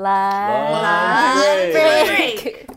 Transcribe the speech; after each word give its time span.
Lunch 0.00 0.82
Lunch 0.82 1.72
break. 1.72 2.42
break. 2.42 2.66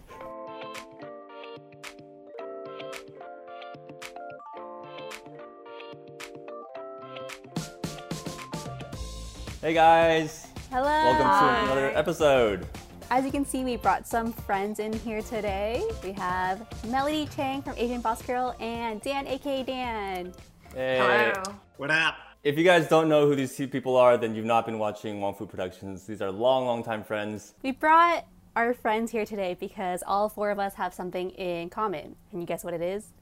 Hey 9.62 9.74
guys, 9.74 10.48
Hello. 10.70 10.84
welcome 10.84 11.26
to 11.26 11.64
another 11.64 11.98
episode. 11.98 12.68
As 13.10 13.24
you 13.24 13.32
can 13.32 13.46
see, 13.46 13.64
we 13.64 13.78
brought 13.78 14.06
some 14.06 14.34
friends 14.34 14.80
in 14.80 14.92
here 14.92 15.22
today. 15.22 15.82
We 16.04 16.12
have 16.14 16.68
Melody 16.88 17.30
Cheng 17.34 17.62
from 17.62 17.76
Asian 17.78 18.02
Boss 18.02 18.22
Girl 18.24 18.54
and 18.60 19.00
Dan, 19.02 19.26
aka 19.28 19.64
Dan. 19.64 20.34
Hey. 20.74 20.98
Hello. 21.00 21.56
What 21.78 21.92
up? 21.92 22.16
If 22.44 22.58
you 22.58 22.66
guys 22.66 22.90
don't 22.90 23.08
know 23.08 23.26
who 23.26 23.38
these 23.38 23.56
two 23.56 23.70
people 23.70 23.96
are, 23.96 24.18
then 24.18 24.36
you've 24.36 24.44
not 24.44 24.66
been 24.66 24.78
watching 24.78 25.22
Wong 25.22 25.34
Fu 25.34 25.46
Productions. 25.46 26.06
These 26.06 26.22
are 26.22 26.30
long, 26.30 26.66
long 26.66 26.84
time 26.84 27.02
friends. 27.02 27.54
We 27.62 27.72
brought 27.72 28.26
our 28.58 28.74
friends 28.74 29.14
here 29.14 29.26
today 29.26 29.56
because 29.58 30.04
all 30.06 30.28
four 30.28 30.52
of 30.52 30.60
us 30.60 30.74
have 30.74 30.94
something 30.94 31.30
in 31.30 31.70
common. 31.70 32.18
Can 32.32 32.42
you 32.42 32.46
guess 32.46 32.66
what 32.66 32.74
it 32.74 32.82
is? 32.82 33.14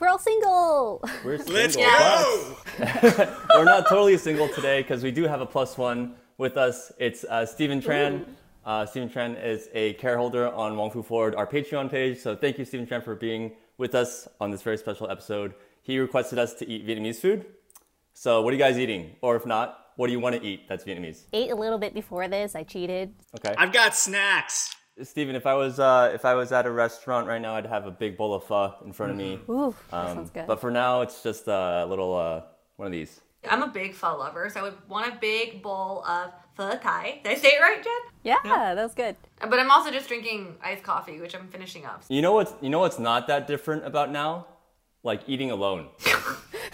We're 0.00 0.08
all 0.08 0.18
single. 0.18 1.00
We're 1.24 1.38
single. 1.44 1.54
Let's 1.54 1.76
go! 1.76 2.56
We're 3.54 3.64
not 3.64 3.88
totally 3.88 4.18
single 4.18 4.48
today 4.48 4.82
because 4.82 5.04
we 5.04 5.12
do 5.12 5.28
have 5.28 5.40
a 5.40 5.46
plus 5.46 5.78
one 5.78 6.16
with 6.36 6.56
us. 6.56 6.90
It's 6.98 7.22
uh, 7.22 7.46
Stephen 7.46 7.80
Tran. 7.80 8.24
Uh, 8.64 8.84
Stephen 8.84 9.08
Tran 9.08 9.40
is 9.40 9.68
a 9.74 9.92
care 9.92 10.18
holder 10.18 10.52
on 10.52 10.76
Wong 10.76 10.90
Fu 10.90 11.04
Forward, 11.04 11.36
our 11.36 11.46
Patreon 11.46 11.88
page. 11.88 12.18
So 12.18 12.34
thank 12.34 12.58
you, 12.58 12.64
Stephen 12.64 12.84
Tran, 12.84 13.04
for 13.04 13.14
being 13.14 13.52
with 13.78 13.94
us 13.94 14.26
on 14.40 14.50
this 14.50 14.62
very 14.62 14.76
special 14.76 15.08
episode. 15.08 15.54
He 15.82 16.00
requested 16.00 16.40
us 16.40 16.52
to 16.54 16.68
eat 16.68 16.84
Vietnamese 16.84 17.20
food. 17.20 17.46
So 18.18 18.40
what 18.40 18.50
are 18.52 18.56
you 18.56 18.62
guys 18.62 18.78
eating? 18.78 19.14
Or 19.20 19.36
if 19.36 19.44
not, 19.44 19.88
what 19.96 20.06
do 20.06 20.12
you 20.14 20.20
want 20.20 20.36
to 20.36 20.42
eat 20.42 20.66
that's 20.70 20.84
Vietnamese? 20.84 21.24
Ate 21.34 21.50
a 21.50 21.54
little 21.54 21.76
bit 21.76 21.92
before 21.92 22.26
this. 22.28 22.54
I 22.54 22.62
cheated. 22.62 23.12
Okay. 23.38 23.54
I've 23.58 23.72
got 23.72 23.94
snacks. 23.94 24.74
Stephen, 25.02 25.36
if 25.36 25.44
I 25.44 25.52
was 25.52 25.78
uh, 25.78 26.10
if 26.14 26.24
I 26.24 26.32
was 26.32 26.50
at 26.50 26.64
a 26.64 26.70
restaurant 26.70 27.26
right 27.28 27.42
now, 27.42 27.54
I'd 27.54 27.66
have 27.66 27.84
a 27.86 27.90
big 27.90 28.16
bowl 28.16 28.32
of 28.32 28.44
pho 28.44 28.72
in 28.86 28.94
front 28.94 29.12
of 29.12 29.18
me. 29.18 29.38
Ooh, 29.50 29.74
that 29.90 29.96
Um, 29.96 30.16
sounds 30.16 30.30
good. 30.30 30.46
But 30.46 30.62
for 30.62 30.70
now, 30.70 31.02
it's 31.02 31.22
just 31.22 31.46
a 31.46 31.84
little 31.86 32.16
uh, 32.16 32.40
one 32.76 32.86
of 32.86 32.92
these. 32.92 33.20
I'm 33.50 33.62
a 33.62 33.68
big 33.68 33.94
pho 33.94 34.16
lover, 34.16 34.48
so 34.48 34.60
I 34.60 34.62
would 34.62 34.88
want 34.88 35.12
a 35.12 35.18
big 35.18 35.62
bowl 35.62 36.02
of 36.06 36.32
pho 36.54 36.74
thai. 36.78 37.20
Did 37.22 37.32
I 37.32 37.34
say 37.34 37.48
it 37.48 37.60
right, 37.60 37.84
Jen? 37.84 37.92
yeah, 38.24 38.74
that 38.74 38.82
was 38.82 38.94
good. 38.94 39.16
But 39.42 39.58
I'm 39.58 39.70
also 39.70 39.90
just 39.90 40.08
drinking 40.08 40.56
iced 40.62 40.82
coffee, 40.82 41.20
which 41.20 41.34
I'm 41.36 41.48
finishing 41.48 41.84
up. 41.84 42.02
You 42.08 42.22
know 42.22 42.32
what's 42.32 42.54
you 42.62 42.70
know 42.70 42.78
what's 42.78 42.98
not 42.98 43.26
that 43.26 43.46
different 43.46 43.84
about 43.84 44.10
now? 44.10 44.46
Like 45.02 45.20
eating 45.26 45.50
alone. 45.50 45.88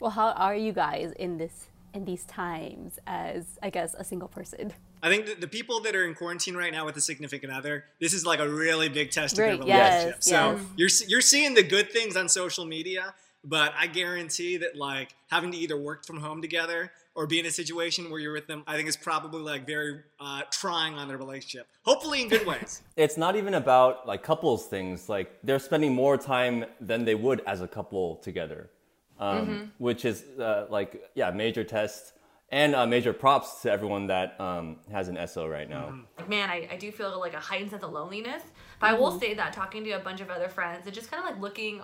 Well, 0.00 0.10
how 0.10 0.30
are 0.32 0.56
you 0.56 0.72
guys 0.72 1.12
in 1.18 1.38
this 1.38 1.66
in 1.92 2.04
these 2.04 2.24
times 2.24 2.98
as 3.06 3.58
I 3.62 3.70
guess 3.70 3.94
a 3.98 4.04
single 4.04 4.28
person? 4.28 4.72
I 5.02 5.08
think 5.08 5.26
the, 5.26 5.34
the 5.34 5.48
people 5.48 5.80
that 5.80 5.94
are 5.96 6.06
in 6.06 6.14
quarantine 6.14 6.54
right 6.56 6.72
now 6.72 6.84
with 6.84 6.96
a 6.96 7.00
significant 7.00 7.52
other, 7.52 7.84
this 8.00 8.12
is 8.12 8.24
like 8.26 8.38
a 8.38 8.48
really 8.48 8.88
big 8.88 9.10
test 9.10 9.34
of 9.34 9.38
Right, 9.44 9.58
their 9.58 9.66
yes, 9.66 9.92
relationship. 10.04 10.22
so 10.22 10.52
yes. 10.52 11.00
you're 11.00 11.08
you're 11.10 11.20
seeing 11.20 11.54
the 11.54 11.62
good 11.62 11.90
things 11.90 12.16
on 12.16 12.28
social 12.28 12.64
media, 12.64 13.14
but 13.44 13.72
I 13.78 13.86
guarantee 13.88 14.56
that 14.58 14.76
like 14.76 15.14
having 15.30 15.50
to 15.52 15.56
either 15.58 15.76
work 15.76 16.04
from 16.06 16.18
home 16.20 16.40
together 16.42 16.92
or 17.14 17.26
be 17.26 17.40
in 17.40 17.46
a 17.46 17.50
situation 17.50 18.08
where 18.10 18.20
you're 18.20 18.32
with 18.32 18.46
them, 18.46 18.62
I 18.66 18.76
think 18.76 18.88
is 18.88 18.96
probably 18.96 19.40
like 19.42 19.66
very 19.66 20.00
uh, 20.20 20.42
trying 20.52 20.94
on 20.94 21.08
their 21.08 21.18
relationship. 21.18 21.66
Hopefully 21.82 22.22
in 22.22 22.28
good 22.28 22.46
ways. 22.46 22.82
It's 22.96 23.16
not 23.16 23.34
even 23.36 23.54
about 23.54 24.06
like 24.06 24.22
couples 24.22 24.66
things. 24.66 25.08
Like 25.08 25.28
they're 25.42 25.58
spending 25.58 25.92
more 25.94 26.16
time 26.16 26.64
than 26.80 27.04
they 27.04 27.14
would 27.16 27.42
as 27.46 27.60
a 27.62 27.68
couple 27.68 28.16
together, 28.16 28.70
um, 29.20 29.70
which 29.78 30.04
is 30.04 30.24
uh, 30.40 30.66
like 30.70 31.02
yeah, 31.14 31.30
major 31.30 31.62
test 31.62 32.14
and 32.52 32.74
uh, 32.74 32.84
major 32.86 33.12
props 33.12 33.62
to 33.62 33.70
everyone 33.70 34.08
that 34.08 34.40
um, 34.40 34.76
has 34.90 35.06
an 35.06 35.16
SO 35.28 35.46
right 35.46 35.70
now. 35.70 35.94
Like, 36.18 36.28
man, 36.28 36.50
I, 36.50 36.68
I 36.72 36.76
do 36.76 36.90
feel 36.90 37.20
like 37.20 37.34
a 37.34 37.38
heightened 37.38 37.70
sense 37.70 37.84
of 37.84 37.92
loneliness. 37.92 38.42
But 38.80 38.90
I 38.90 38.92
will 38.94 39.20
say 39.20 39.34
that 39.34 39.52
talking 39.52 39.84
to 39.84 39.90
a 39.92 40.00
bunch 40.00 40.20
of 40.20 40.30
other 40.30 40.48
friends 40.48 40.84
and 40.86 40.92
just 40.94 41.10
kind 41.12 41.22
of 41.22 41.30
like 41.30 41.40
looking, 41.40 41.80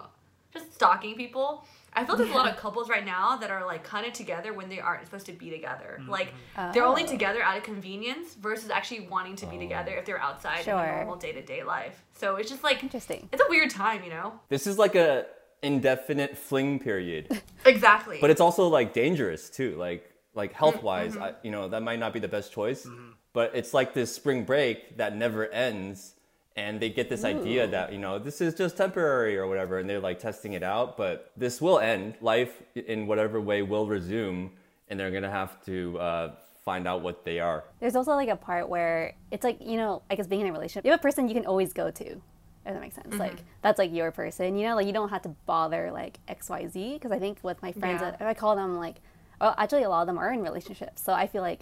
just 0.52 0.74
stalking 0.74 1.14
people. 1.14 1.64
I 1.92 2.04
feel 2.04 2.16
there's 2.16 2.30
a 2.30 2.34
lot 2.34 2.48
of 2.48 2.56
couples 2.64 2.88
right 2.90 3.06
now 3.06 3.36
that 3.36 3.50
are 3.50 3.64
like 3.64 3.84
kind 3.84 4.06
of 4.06 4.12
together 4.12 4.52
when 4.52 4.68
they 4.68 4.80
aren't 4.80 5.04
supposed 5.04 5.26
to 5.26 5.32
be 5.32 5.50
together. 5.50 6.00
Like 6.08 6.34
they're 6.74 6.84
only 6.84 7.04
Oh. 7.04 7.06
together 7.06 7.42
out 7.42 7.56
of 7.56 7.62
convenience 7.62 8.34
versus 8.34 8.68
actually 8.68 9.06
wanting 9.08 9.36
to 9.36 9.46
be 9.46 9.56
together 9.58 9.92
if 9.92 10.04
they're 10.04 10.20
outside 10.20 10.58
in 10.58 10.64
Sure. 10.64 10.78
a 10.82 10.96
normal 10.96 11.16
day 11.16 11.32
to 11.32 11.42
day 11.42 11.62
life. 11.62 12.02
So 12.12 12.36
it's 12.36 12.50
just 12.50 12.64
like 12.64 12.82
Interesting. 12.82 13.28
it's 13.32 13.40
a 13.42 13.46
weird 13.48 13.70
time, 13.70 14.02
you 14.02 14.10
know? 14.10 14.40
This 14.48 14.66
is 14.66 14.78
like 14.78 14.94
a 14.96 15.26
indefinite 15.62 16.36
fling 16.36 16.78
period. 16.78 17.40
Exactly. 17.66 18.18
but 18.20 18.30
it's 18.30 18.40
also 18.40 18.68
like 18.68 18.92
dangerous 18.92 19.50
too 19.50 19.74
like 19.76 20.12
like 20.34 20.52
health 20.52 20.82
wise 20.84 21.16
I, 21.16 21.34
you 21.42 21.50
know 21.50 21.66
that 21.68 21.82
might 21.82 21.98
not 21.98 22.12
be 22.12 22.20
the 22.20 22.28
best 22.28 22.52
choice 22.52 22.86
but 23.32 23.50
it's 23.56 23.74
like 23.74 23.92
this 23.92 24.14
spring 24.14 24.44
break 24.44 24.96
that 24.98 25.16
never 25.16 25.48
ends 25.48 26.14
and 26.54 26.78
they 26.80 26.88
get 26.90 27.08
this 27.10 27.24
idea 27.24 27.66
that 27.66 27.92
you 27.92 27.98
know 27.98 28.20
this 28.20 28.40
is 28.40 28.54
just 28.54 28.76
temporary 28.76 29.36
or 29.36 29.48
whatever 29.48 29.80
and 29.80 29.90
they're 29.90 29.98
like 29.98 30.20
testing 30.20 30.52
it 30.52 30.62
out 30.62 30.96
but 30.96 31.32
this 31.36 31.60
will 31.60 31.80
end 31.80 32.14
life 32.20 32.62
in 32.76 33.08
whatever 33.08 33.40
way 33.40 33.62
will 33.62 33.86
resume 33.88 34.52
and 34.88 35.00
they're 35.00 35.10
gonna 35.10 35.28
have 35.28 35.60
to 35.64 35.98
uh, 35.98 36.30
find 36.64 36.86
out 36.86 37.02
what 37.02 37.24
they 37.24 37.40
are 37.40 37.64
There's 37.80 37.96
also 37.96 38.12
like 38.12 38.28
a 38.28 38.36
part 38.36 38.68
where 38.68 39.14
it's 39.32 39.42
like, 39.44 39.58
you 39.60 39.76
know, 39.76 40.02
I 40.10 40.14
guess 40.14 40.26
being 40.28 40.42
in 40.42 40.48
a 40.48 40.52
relationship, 40.52 40.84
you 40.84 40.92
have 40.92 41.00
a 41.00 41.02
person 41.02 41.26
you 41.28 41.34
can 41.34 41.46
always 41.46 41.72
go 41.72 41.90
to. 41.90 42.20
If 42.66 42.72
that 42.74 42.80
makes 42.80 42.96
sense. 42.96 43.08
Mm-hmm. 43.08 43.18
Like 43.18 43.38
that's 43.62 43.78
like 43.78 43.92
your 43.92 44.10
person, 44.10 44.56
you 44.56 44.66
know, 44.66 44.74
like 44.74 44.86
you 44.86 44.92
don't 44.92 45.10
have 45.10 45.22
to 45.22 45.28
bother 45.46 45.90
like 45.92 46.18
XYZ. 46.28 46.94
Because 46.94 47.12
I 47.12 47.18
think 47.18 47.38
with 47.42 47.62
my 47.62 47.72
friends, 47.72 48.02
Yeah. 48.02 48.14
if 48.14 48.22
I 48.22 48.34
call 48.34 48.56
them 48.56 48.76
like, 48.76 48.96
well, 49.40 49.54
actually 49.56 49.84
a 49.84 49.88
lot 49.88 50.00
of 50.02 50.06
them 50.06 50.18
are 50.18 50.32
in 50.32 50.42
relationships. 50.42 51.02
So 51.02 51.12
I 51.12 51.26
feel 51.26 51.42
like 51.42 51.60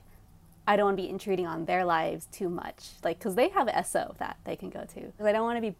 I 0.67 0.77
don't 0.77 0.87
want 0.87 0.97
to 0.97 1.03
be 1.03 1.09
intruding 1.09 1.47
on 1.47 1.67
their 1.67 1.85
lives 1.85 2.27
too 2.33 2.49
much. 2.49 2.91
Like, 3.03 3.19
because 3.19 3.35
they 3.35 3.51
have 3.51 3.69
a 3.69 3.85
SO 3.85 4.15
that 4.19 4.39
they 4.45 4.57
can 4.57 4.71
go 4.71 4.81
to. 4.81 5.01
Because 5.01 5.27
I 5.27 5.33
don't 5.33 5.43
want 5.45 5.59
to 5.59 5.61
be 5.61 5.77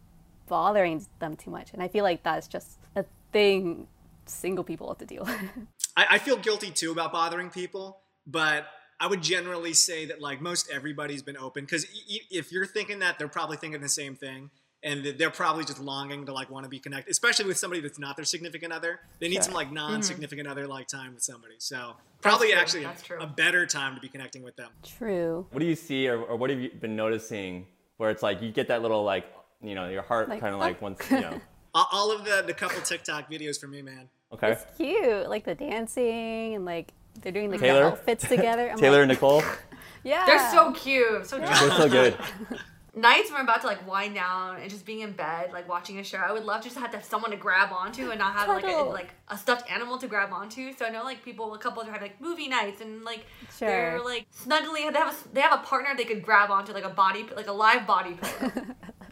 bothering 0.47 1.03
them 1.19 1.35
too 1.35 1.49
much. 1.49 1.73
And 1.73 1.81
I 1.81 1.87
feel 1.87 2.03
like 2.03 2.21
that's 2.21 2.47
just 2.47 2.77
a 2.95 3.03
thing 3.31 3.87
single 4.27 4.63
people 4.63 4.87
have 4.87 4.99
to 4.99 5.05
deal 5.05 5.23
with. 5.25 5.35
I, 5.97 6.05
I 6.11 6.17
feel 6.19 6.37
guilty 6.37 6.71
too 6.71 6.91
about 6.91 7.11
bothering 7.11 7.49
people, 7.49 7.97
but 8.27 8.67
I 8.99 9.07
would 9.07 9.21
generally 9.21 9.73
say 9.73 10.05
that 10.05 10.21
like 10.21 10.41
most 10.41 10.69
everybody's 10.71 11.21
been 11.21 11.37
open 11.37 11.65
because 11.65 11.85
if 12.29 12.51
you're 12.51 12.65
thinking 12.65 12.99
that, 12.99 13.17
they're 13.19 13.27
probably 13.27 13.57
thinking 13.57 13.81
the 13.81 13.89
same 13.89 14.15
thing, 14.15 14.49
and 14.85 15.03
they're 15.17 15.31
probably 15.31 15.65
just 15.65 15.79
longing 15.79 16.27
to 16.27 16.31
like 16.31 16.49
want 16.51 16.63
to 16.63 16.69
be 16.69 16.79
connected, 16.79 17.11
especially 17.11 17.45
with 17.45 17.57
somebody 17.57 17.81
that's 17.81 17.97
not 17.97 18.15
their 18.15 18.23
significant 18.23 18.71
other. 18.71 18.99
They 19.19 19.27
need 19.27 19.35
Sure. 19.35 19.43
some 19.45 19.53
like 19.55 19.71
non-significant 19.71 20.47
mm-hmm. 20.47 20.51
other 20.51 20.67
like 20.67 20.87
time 20.87 21.15
with 21.15 21.23
somebody. 21.23 21.55
So 21.57 21.95
probably 22.21 22.51
true, 22.51 22.59
actually 22.59 22.83
that's 22.83 23.01
true. 23.01 23.17
a 23.19 23.25
better 23.25 23.65
time 23.65 23.95
to 23.95 24.01
be 24.01 24.07
connecting 24.07 24.43
with 24.43 24.55
them. 24.55 24.69
True. 24.97 25.47
what 25.51 25.59
do 25.59 25.65
you 25.65 25.75
see 25.75 26.07
or, 26.07 26.21
or 26.21 26.37
what 26.37 26.51
have 26.51 26.59
you 26.59 26.69
been 26.69 26.95
noticing 26.95 27.65
where 27.97 28.11
it's 28.11 28.21
like 28.21 28.41
you 28.41 28.51
get 28.51 28.67
that 28.67 28.83
little 28.83 29.03
like 29.03 29.25
you 29.61 29.73
know 29.73 29.89
your 29.89 30.03
heart 30.03 30.29
Like, 30.29 30.39
kind 30.39 30.53
of 30.53 30.61
oh. 30.61 30.63
like 30.63 30.81
once 30.81 30.99
you 31.09 31.19
know 31.19 31.41
All, 31.73 31.87
all 31.91 32.11
of 32.11 32.23
the 32.23 32.43
the 32.45 32.53
couple 32.53 32.79
TikTok 32.81 33.29
videos 33.29 33.59
for 33.59 33.67
me, 33.67 33.81
man. 33.81 34.07
okay 34.31 34.51
It's 34.51 34.65
cute. 34.77 35.27
Like 35.27 35.45
the 35.45 35.55
dancing 35.55 36.55
and 36.55 36.63
like 36.63 36.93
they're 37.21 37.31
doing 37.31 37.49
like 37.49 37.59
Taylor? 37.59 37.79
the 37.79 37.85
outfits 37.87 38.27
together. 38.27 38.69
I'm 38.69 38.77
taylor 38.77 39.01
and 39.01 39.09
nicole 39.09 39.41
yeah. 40.03 40.25
They're 40.27 40.51
so 40.51 40.71
cute, 40.73 41.25
so 41.25 41.39
they're 41.39 41.55
so 41.55 41.89
good 41.89 42.15
Nights 42.97 43.29
when 43.29 43.39
I'm 43.39 43.45
about 43.45 43.59
to 43.61 43.67
like 43.67 43.85
wind 43.85 44.15
down 44.15 44.55
and 44.61 44.69
just 44.69 44.85
being 44.85 45.01
in 45.01 45.11
bed, 45.11 45.51
like 45.51 45.67
watching 45.67 45.99
a 45.99 46.03
show, 46.03 46.17
I 46.17 46.31
would 46.31 46.45
love 46.45 46.63
just 46.63 46.75
to 46.75 46.81
have 46.81 46.91
to 46.91 46.97
have 46.97 47.05
someone 47.05 47.31
to 47.31 47.37
grab 47.37 47.73
onto 47.73 48.09
and 48.09 48.19
not 48.19 48.33
have 48.33 48.47
like 48.47 48.63
a, 48.63 48.67
like 48.83 49.13
a 49.27 49.37
stuffed 49.37 49.69
animal 49.69 49.97
to 49.97 50.07
grab 50.07 50.31
onto. 50.31 50.71
So 50.73 50.85
I 50.85 50.89
know 50.91 51.03
like 51.03 51.23
people, 51.23 51.53
a 51.53 51.57
couple 51.57 51.81
are 51.83 51.85
having 51.85 52.03
like 52.03 52.21
movie 52.21 52.47
nights 52.47 52.79
and 52.79 53.03
like 53.03 53.25
Sure. 53.57 53.67
they're 53.67 54.01
like 54.01 54.25
snuggly. 54.31 54.91
They 54.93 54.97
have 54.97 55.13
a 55.13 55.33
they 55.33 55.41
have 55.41 55.59
a 55.59 55.63
partner 55.63 55.89
they 55.97 56.05
could 56.05 56.23
grab 56.23 56.49
onto 56.51 56.71
like 56.71 56.85
a 56.85 56.89
body 56.89 57.25
like 57.35 57.47
a 57.47 57.51
live 57.51 57.85
body 57.85 58.13
pillow. 58.13 58.51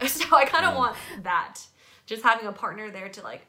so 0.06 0.34
I 0.34 0.46
kind 0.46 0.64
of 0.64 0.74
want 0.76 0.96
that, 1.22 1.60
just 2.06 2.22
having 2.22 2.46
a 2.46 2.52
partner 2.52 2.90
there 2.90 3.10
to 3.10 3.22
like 3.22 3.46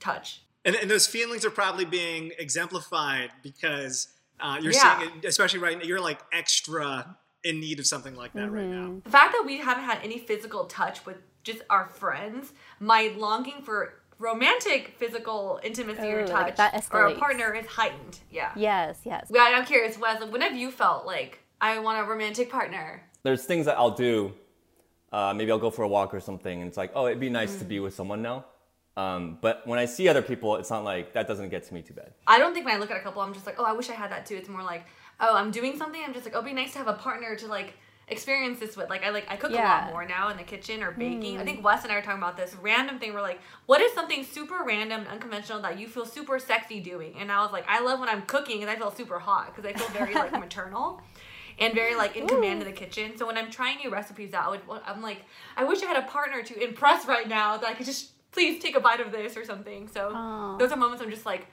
touch. 0.00 0.42
And, 0.66 0.76
and 0.76 0.90
those 0.90 1.06
feelings 1.06 1.44
are 1.46 1.50
probably 1.50 1.84
being 1.86 2.32
exemplified 2.38 3.30
because 3.42 4.08
uh, 4.38 4.58
you're 4.60 4.72
Yeah. 4.72 4.98
seeing, 4.98 5.10
it, 5.18 5.24
especially 5.24 5.60
right 5.60 5.78
now, 5.78 5.84
you're 5.84 6.00
like 6.00 6.20
extra 6.32 7.16
in 7.46 7.60
need 7.60 7.78
of 7.78 7.86
something 7.86 8.16
like 8.16 8.32
that 8.34 8.50
right 8.50 8.64
Mm-hmm. 8.64 8.94
now. 8.94 9.00
The 9.04 9.10
fact 9.10 9.32
that 9.32 9.44
we 9.46 9.58
haven't 9.58 9.84
had 9.84 9.98
any 10.02 10.18
physical 10.18 10.64
touch 10.64 11.04
with 11.06 11.16
just 11.44 11.60
our 11.70 11.86
friends, 11.86 12.52
my 12.80 13.12
longing 13.16 13.62
for 13.62 13.94
romantic 14.18 14.94
physical 14.98 15.60
intimacy 15.62 16.02
Ooh, 16.08 16.16
or 16.16 16.26
like 16.26 16.56
touch 16.56 16.72
that 16.72 16.88
or 16.92 17.06
a 17.06 17.14
partner 17.14 17.54
is 17.54 17.66
heightened. 17.66 18.18
Yeah. 18.30 18.50
Yes, 18.56 18.98
yes. 19.04 19.30
Yeah, 19.32 19.42
I'm 19.54 19.64
curious, 19.64 19.98
Wes, 19.98 20.22
when 20.24 20.40
have 20.40 20.56
you 20.56 20.70
felt 20.70 21.06
like 21.06 21.40
I 21.60 21.78
want 21.78 22.04
a 22.04 22.10
romantic 22.10 22.50
partner? 22.50 23.02
there's 23.22 23.44
things 23.44 23.66
that 23.66 23.76
I'll 23.76 23.90
do. 23.90 24.32
Uh, 25.12 25.34
maybe 25.34 25.50
I'll 25.50 25.58
go 25.58 25.70
for 25.70 25.82
a 25.82 25.88
walk 25.88 26.14
or 26.14 26.20
something, 26.20 26.60
and 26.60 26.68
it's 26.68 26.76
like, 26.76 26.92
oh, 26.94 27.06
it'd 27.06 27.18
be 27.18 27.28
nice 27.30 27.56
to 27.56 27.64
be 27.64 27.80
with 27.80 27.92
someone 27.94 28.22
now. 28.22 28.44
Um, 28.96 29.38
but 29.40 29.66
when 29.66 29.78
I 29.80 29.84
see 29.86 30.08
other 30.08 30.22
people, 30.22 30.56
it's 30.56 30.70
not 30.70 30.84
like 30.84 31.12
that 31.14 31.26
doesn't 31.26 31.48
get 31.48 31.64
to 31.66 31.74
me 31.74 31.82
too 31.82 31.92
bad. 31.94 32.12
I 32.26 32.38
don't 32.38 32.54
think 32.54 32.64
when 32.66 32.74
I 32.76 32.78
look 32.78 32.90
at 32.90 32.96
a 32.96 33.00
couple, 33.00 33.20
I'm 33.22 33.34
just 33.34 33.44
like, 33.44 33.56
oh, 33.58 33.64
I 33.64 33.72
wish 33.72 33.90
I 33.90 33.94
had 33.94 34.10
that 34.12 34.26
too. 34.26 34.36
It's 34.36 34.48
more 34.48 34.62
like, 34.62 34.86
oh, 35.20 35.36
I'm 35.36 35.50
doing 35.50 35.76
something. 35.76 36.00
I'm 36.04 36.12
just 36.12 36.24
like, 36.24 36.34
oh, 36.34 36.38
it'd 36.38 36.50
be 36.50 36.54
nice 36.54 36.72
to 36.72 36.78
have 36.78 36.88
a 36.88 36.94
partner 36.94 37.36
to 37.36 37.46
like 37.46 37.74
experience 38.08 38.60
this 38.60 38.76
with. 38.76 38.88
Like, 38.88 39.04
I 39.04 39.10
like 39.10 39.26
I 39.28 39.36
cook 39.36 39.50
a 39.50 39.54
lot 39.54 39.90
more 39.90 40.06
now 40.06 40.28
in 40.28 40.36
the 40.36 40.42
kitchen 40.42 40.82
or 40.82 40.92
baking. 40.92 41.36
I 41.36 41.38
mm-hmm. 41.38 41.44
think 41.44 41.64
Wes 41.64 41.82
and 41.82 41.92
I 41.92 41.96
were 41.96 42.02
talking 42.02 42.22
about 42.22 42.36
this 42.36 42.54
random 42.56 42.98
thing. 42.98 43.14
We're 43.14 43.22
like, 43.22 43.40
what 43.66 43.80
is 43.80 43.92
something 43.92 44.24
super 44.24 44.62
random 44.64 45.00
and 45.00 45.08
unconventional 45.08 45.60
that 45.62 45.78
you 45.78 45.88
feel 45.88 46.06
super 46.06 46.38
sexy 46.38 46.80
doing? 46.80 47.14
And 47.18 47.32
I 47.32 47.42
was 47.42 47.52
like, 47.52 47.64
I 47.68 47.80
love 47.80 48.00
when 48.00 48.08
I'm 48.08 48.22
cooking 48.22 48.62
and 48.62 48.70
I 48.70 48.76
feel 48.76 48.90
super 48.90 49.18
hot 49.18 49.54
because 49.54 49.68
I 49.68 49.76
feel 49.76 49.88
very 49.88 50.14
like 50.14 50.32
maternal. 50.40 51.00
and 51.58 51.72
very 51.74 51.94
like 51.94 52.16
in 52.16 52.28
command 52.28 52.60
of 52.60 52.66
the 52.66 52.72
kitchen. 52.72 53.16
So 53.16 53.26
when 53.26 53.38
I'm 53.38 53.50
trying 53.50 53.78
new 53.78 53.90
recipes 53.90 54.34
out, 54.34 54.46
I 54.46 54.50
would- 54.50 54.82
I'm 54.84 55.00
like, 55.00 55.22
I 55.56 55.64
wish 55.64 55.82
I 55.82 55.86
had 55.86 55.96
a 55.96 56.06
partner 56.06 56.42
to 56.42 56.62
impress 56.62 57.06
right 57.06 57.26
now 57.26 57.56
that 57.56 57.66
I 57.66 57.72
could 57.72 57.86
just 57.86 58.10
please 58.30 58.62
take 58.62 58.76
a 58.76 58.80
bite 58.80 59.00
of 59.00 59.10
this 59.10 59.36
or 59.38 59.44
something. 59.46 59.88
So 59.88 60.12
Aw. 60.14 60.58
those 60.58 60.70
are 60.70 60.76
moments 60.76 61.02
I'm 61.02 61.10
just 61.10 61.24
like, 61.24 61.46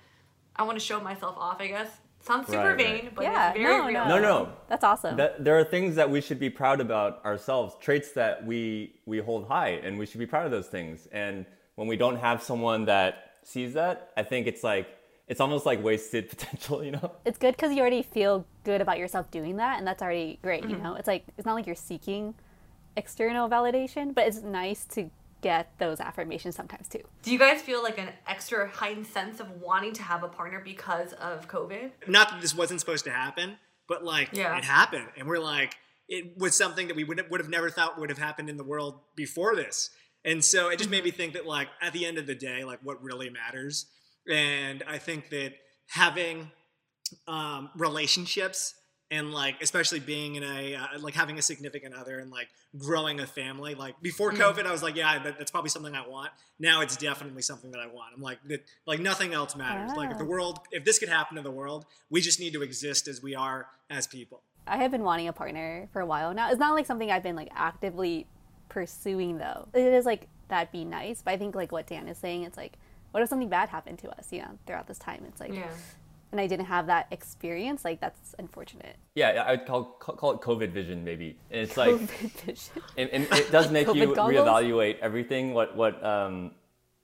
I 0.55 0.63
want 0.63 0.77
to 0.77 0.83
show 0.83 0.99
myself 0.99 1.37
off. 1.37 1.61
I 1.61 1.67
guess 1.67 1.89
sounds 2.23 2.47
super 2.47 2.69
Right, 2.69 2.77
vain, 2.77 3.05
right. 3.05 3.15
but 3.15 3.23
Yeah, 3.23 3.49
it's 3.49 3.57
very 3.59 3.77
no, 3.77 3.87
real. 3.87 4.05
No, 4.07 4.19
no. 4.19 4.53
That's 4.69 4.83
awesome. 4.83 5.17
That, 5.17 5.43
there 5.43 5.57
are 5.59 5.63
things 5.63 5.95
that 5.95 6.09
we 6.09 6.21
should 6.21 6.39
be 6.39 6.49
proud 6.49 6.81
about 6.81 7.23
ourselves, 7.25 7.75
traits 7.79 8.11
that 8.13 8.45
we 8.45 8.95
we 9.05 9.19
hold 9.19 9.47
high, 9.47 9.71
and 9.83 9.97
we 9.97 10.05
should 10.05 10.19
be 10.19 10.25
proud 10.25 10.45
of 10.45 10.51
those 10.51 10.67
things. 10.67 11.07
And 11.11 11.45
when 11.75 11.87
we 11.87 11.97
don't 11.97 12.17
have 12.17 12.41
someone 12.41 12.85
that 12.85 13.33
sees 13.43 13.73
that, 13.73 14.11
I 14.15 14.23
think 14.23 14.47
it's 14.47 14.63
like 14.63 14.87
it's 15.27 15.41
almost 15.41 15.65
like 15.65 15.83
wasted 15.83 16.29
potential, 16.33 16.83
you 16.83 16.91
know? 16.91 17.11
it's 17.25 17.37
good 17.37 17.55
because 17.55 17.73
you 17.73 17.79
already 17.79 18.03
feel 18.03 18.45
good 18.63 18.81
about 18.81 18.97
yourself 18.97 19.31
doing 19.31 19.57
that, 19.57 19.77
and 19.77 19.87
that's 19.87 20.01
already 20.01 20.39
great. 20.41 20.63
You 20.63 20.75
mm-hmm. 20.75 20.83
know, 20.83 20.95
it's 20.95 21.07
like 21.07 21.25
it's 21.37 21.45
not 21.45 21.53
like 21.53 21.65
you're 21.65 21.75
seeking 21.75 22.35
external 22.95 23.49
validation, 23.49 24.13
but 24.13 24.27
it's 24.27 24.41
nice 24.41 24.85
to 24.85 25.09
get 25.43 25.77
those 25.77 25.99
affirmations 25.99 26.55
sometimes 26.55 26.87
too. 26.87 27.01
Do 27.21 27.31
you 27.31 27.37
guys 27.37 27.61
feel 27.61 27.83
like 27.83 27.99
an 27.99 28.09
extra 28.25 28.67
heightened 28.67 29.05
sense 29.05 29.39
of 29.39 29.49
wanting 29.61 29.93
to 29.93 30.03
have 30.03 30.23
a 30.23 30.27
partner 30.27 30.59
because 30.63 31.13
of 31.13 31.47
COVID? 31.47 31.91
Not 32.07 32.29
that 32.29 32.41
this 32.41 32.55
wasn't 32.55 32.79
supposed 32.79 33.05
to 33.05 33.11
happen, 33.11 33.57
but 33.87 34.03
like 34.03 34.29
Yeah. 34.33 34.57
it 34.57 34.63
happened, 34.63 35.09
and 35.17 35.27
we're 35.27 35.39
like, 35.39 35.75
it 36.07 36.37
was 36.37 36.55
something 36.55 36.87
that 36.87 36.95
we 36.95 37.03
would 37.03 37.21
would 37.29 37.39
have 37.39 37.49
never 37.49 37.69
thought 37.69 37.99
would 37.99 38.09
have 38.09 38.17
happened 38.19 38.49
in 38.49 38.57
the 38.57 38.63
world 38.63 38.99
before 39.15 39.55
this. 39.55 39.89
And 40.25 40.43
so 40.43 40.69
it 40.69 40.77
just 40.77 40.89
made 40.89 41.03
me 41.03 41.11
think 41.11 41.33
that 41.33 41.45
like 41.45 41.67
at 41.81 41.93
the 41.93 42.05
end 42.05 42.17
of 42.17 42.25
the 42.27 42.35
day, 42.35 42.63
like 42.63 42.79
what 42.81 43.03
really 43.03 43.29
matters. 43.29 43.85
And 44.29 44.81
I 44.87 44.97
think 44.97 45.29
that 45.29 45.53
having 45.89 46.51
um, 47.27 47.69
relationships 47.75 48.73
and 49.15 49.25
like 49.41 49.55
especially 49.61 49.99
being 49.99 50.31
in 50.39 50.43
a 50.43 50.75
uh, 50.75 50.87
like 50.99 51.13
having 51.23 51.37
a 51.37 51.41
significant 51.41 51.93
other 52.01 52.15
and 52.19 52.29
like 52.39 52.49
growing 52.87 53.19
a 53.19 53.27
family 53.27 53.73
like 53.75 53.95
before 54.09 54.31
covid 54.43 54.65
i 54.65 54.71
was 54.71 54.81
like 54.87 54.95
yeah 54.95 55.21
that, 55.23 55.37
that's 55.37 55.51
probably 55.55 55.69
something 55.69 55.93
i 55.95 56.05
want 56.15 56.31
now 56.59 56.81
it's 56.85 56.97
definitely 56.97 57.41
something 57.51 57.71
that 57.71 57.81
i 57.81 57.87
want 57.97 58.09
i'm 58.15 58.21
like 58.29 58.39
that 58.51 58.61
like 58.91 58.99
nothing 58.99 59.31
else 59.39 59.55
matters 59.55 59.91
like 59.95 60.09
if 60.11 60.17
the 60.17 60.23
Ah. 60.23 60.35
world 60.35 60.55
if 60.71 60.83
this 60.87 60.97
could 60.99 61.09
happen 61.19 61.33
to 61.37 61.43
the 61.49 61.55
world 61.61 61.85
we 62.09 62.19
just 62.29 62.39
need 62.39 62.53
to 62.53 62.61
exist 62.69 63.07
as 63.07 63.21
we 63.21 63.33
are 63.35 63.59
as 63.89 64.07
people 64.07 64.41
I 64.65 64.77
have 64.77 64.91
been 64.91 65.03
wanting 65.03 65.27
a 65.27 65.33
partner 65.33 65.89
for 65.91 65.99
a 65.99 66.05
while 66.05 66.33
now. 66.33 66.49
It's 66.49 66.57
not 66.65 66.73
like 66.73 66.85
something 66.85 67.11
I've 67.11 67.21
been 67.29 67.35
like 67.35 67.49
actively 67.53 68.27
pursuing 68.69 69.37
though. 69.37 69.67
It 69.73 69.93
is 69.93 70.05
like 70.05 70.27
that'd 70.47 70.71
be 70.71 70.85
nice, 70.85 71.21
but 71.21 71.31
I 71.31 71.37
think 71.37 71.53
like 71.53 71.71
what 71.73 71.85
Dan 71.87 72.07
is 72.07 72.17
saying, 72.17 72.43
it's 72.43 72.55
like, 72.57 72.73
what 73.11 73.21
if 73.21 73.27
something 73.29 73.49
bad 73.49 73.67
happened 73.69 73.99
to 73.99 74.09
us, 74.17 74.27
you 74.31 74.39
know, 74.39 74.57
throughout 74.65 74.87
this 74.87 74.99
time? 74.99 75.25
It's 75.27 75.41
like, 75.41 75.53
Yeah. 75.53 75.67
And 76.33 76.41
I 76.41 76.47
didn't 76.47 76.65
have 76.65 76.87
that 76.87 77.07
experience. 77.11 77.85
Like 77.85 78.01
that's 78.01 78.35
unfortunate. 78.39 78.97
Yeah, 79.15 79.45
I'd 79.47 79.65
call 79.65 79.83
call 79.83 80.15
call 80.15 80.31
it 80.31 80.41
COVID 80.41 80.71
vision 80.71 81.03
maybe. 81.05 81.37
And 81.51 81.61
it's 81.61 81.77
like 81.77 81.91
COVID 81.91 82.31
vision. 82.45 82.81
and, 82.97 83.09
and 83.11 83.23
it 83.31 83.51
does 83.51 83.71
make 83.71 83.87
you 83.87 84.13
goggles? 84.13 84.33
reevaluate 84.33 84.99
everything 84.99 85.53
what 85.53 85.75
what 85.77 86.03
um 86.03 86.51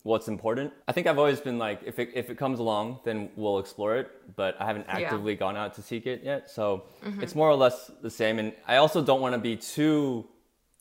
what's 0.03 0.29
important 0.29 0.71
i 0.87 0.93
think 0.93 1.07
i've 1.07 1.19
always 1.19 1.41
been 1.41 1.57
like 1.57 1.81
if 1.85 1.99
it, 1.99 2.09
if 2.15 2.29
it 2.29 2.37
comes 2.37 2.59
along 2.59 2.99
then 3.03 3.29
we'll 3.35 3.59
explore 3.59 3.97
it 3.97 4.09
but 4.37 4.55
i 4.59 4.65
haven't 4.65 4.85
actively 4.87 5.35
gone 5.35 5.57
out 5.57 5.73
to 5.73 5.81
seek 5.81 6.07
it 6.07 6.23
yet 6.23 6.49
so 6.49 6.85
it's 7.21 7.35
more 7.35 7.49
or 7.49 7.55
less 7.55 7.91
the 8.01 8.09
same 8.09 8.39
and 8.39 8.53
i 8.65 8.77
also 8.77 9.03
don't 9.03 9.19
want 9.19 9.35
to 9.35 9.39
be 9.39 9.57
too 9.57 10.25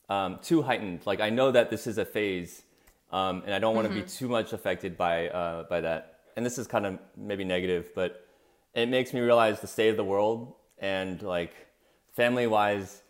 um, 0.07 0.39
too 0.41 0.61
heightened 0.61 1.01
like 1.05 1.19
i 1.19 1.29
know 1.29 1.51
that 1.51 1.69
this 1.69 1.85
is 1.85 1.97
a 1.97 2.05
phase 2.05 2.63
um, 3.11 3.43
and 3.45 3.53
i 3.53 3.59
don't 3.59 3.75
want 3.75 3.85
to 3.87 3.93
be 3.93 4.03
too 4.03 4.29
much 4.29 4.53
affected 4.53 4.95
by 4.97 5.27
uh, 5.27 5.63
by 5.63 5.81
that 5.81 6.21
and 6.37 6.45
this 6.45 6.57
is 6.57 6.65
kind 6.65 6.85
of 6.85 6.97
maybe 7.17 7.43
negative 7.43 7.89
but 7.93 8.25
it 8.73 8.87
makes 8.87 9.13
me 9.13 9.19
realize 9.19 9.59
the 9.59 9.67
state 9.67 9.89
of 9.89 9.97
the 9.97 10.03
world 10.03 10.55
and 10.79 11.21
like 11.21 11.53
family 12.15 12.47
wise 12.47 13.01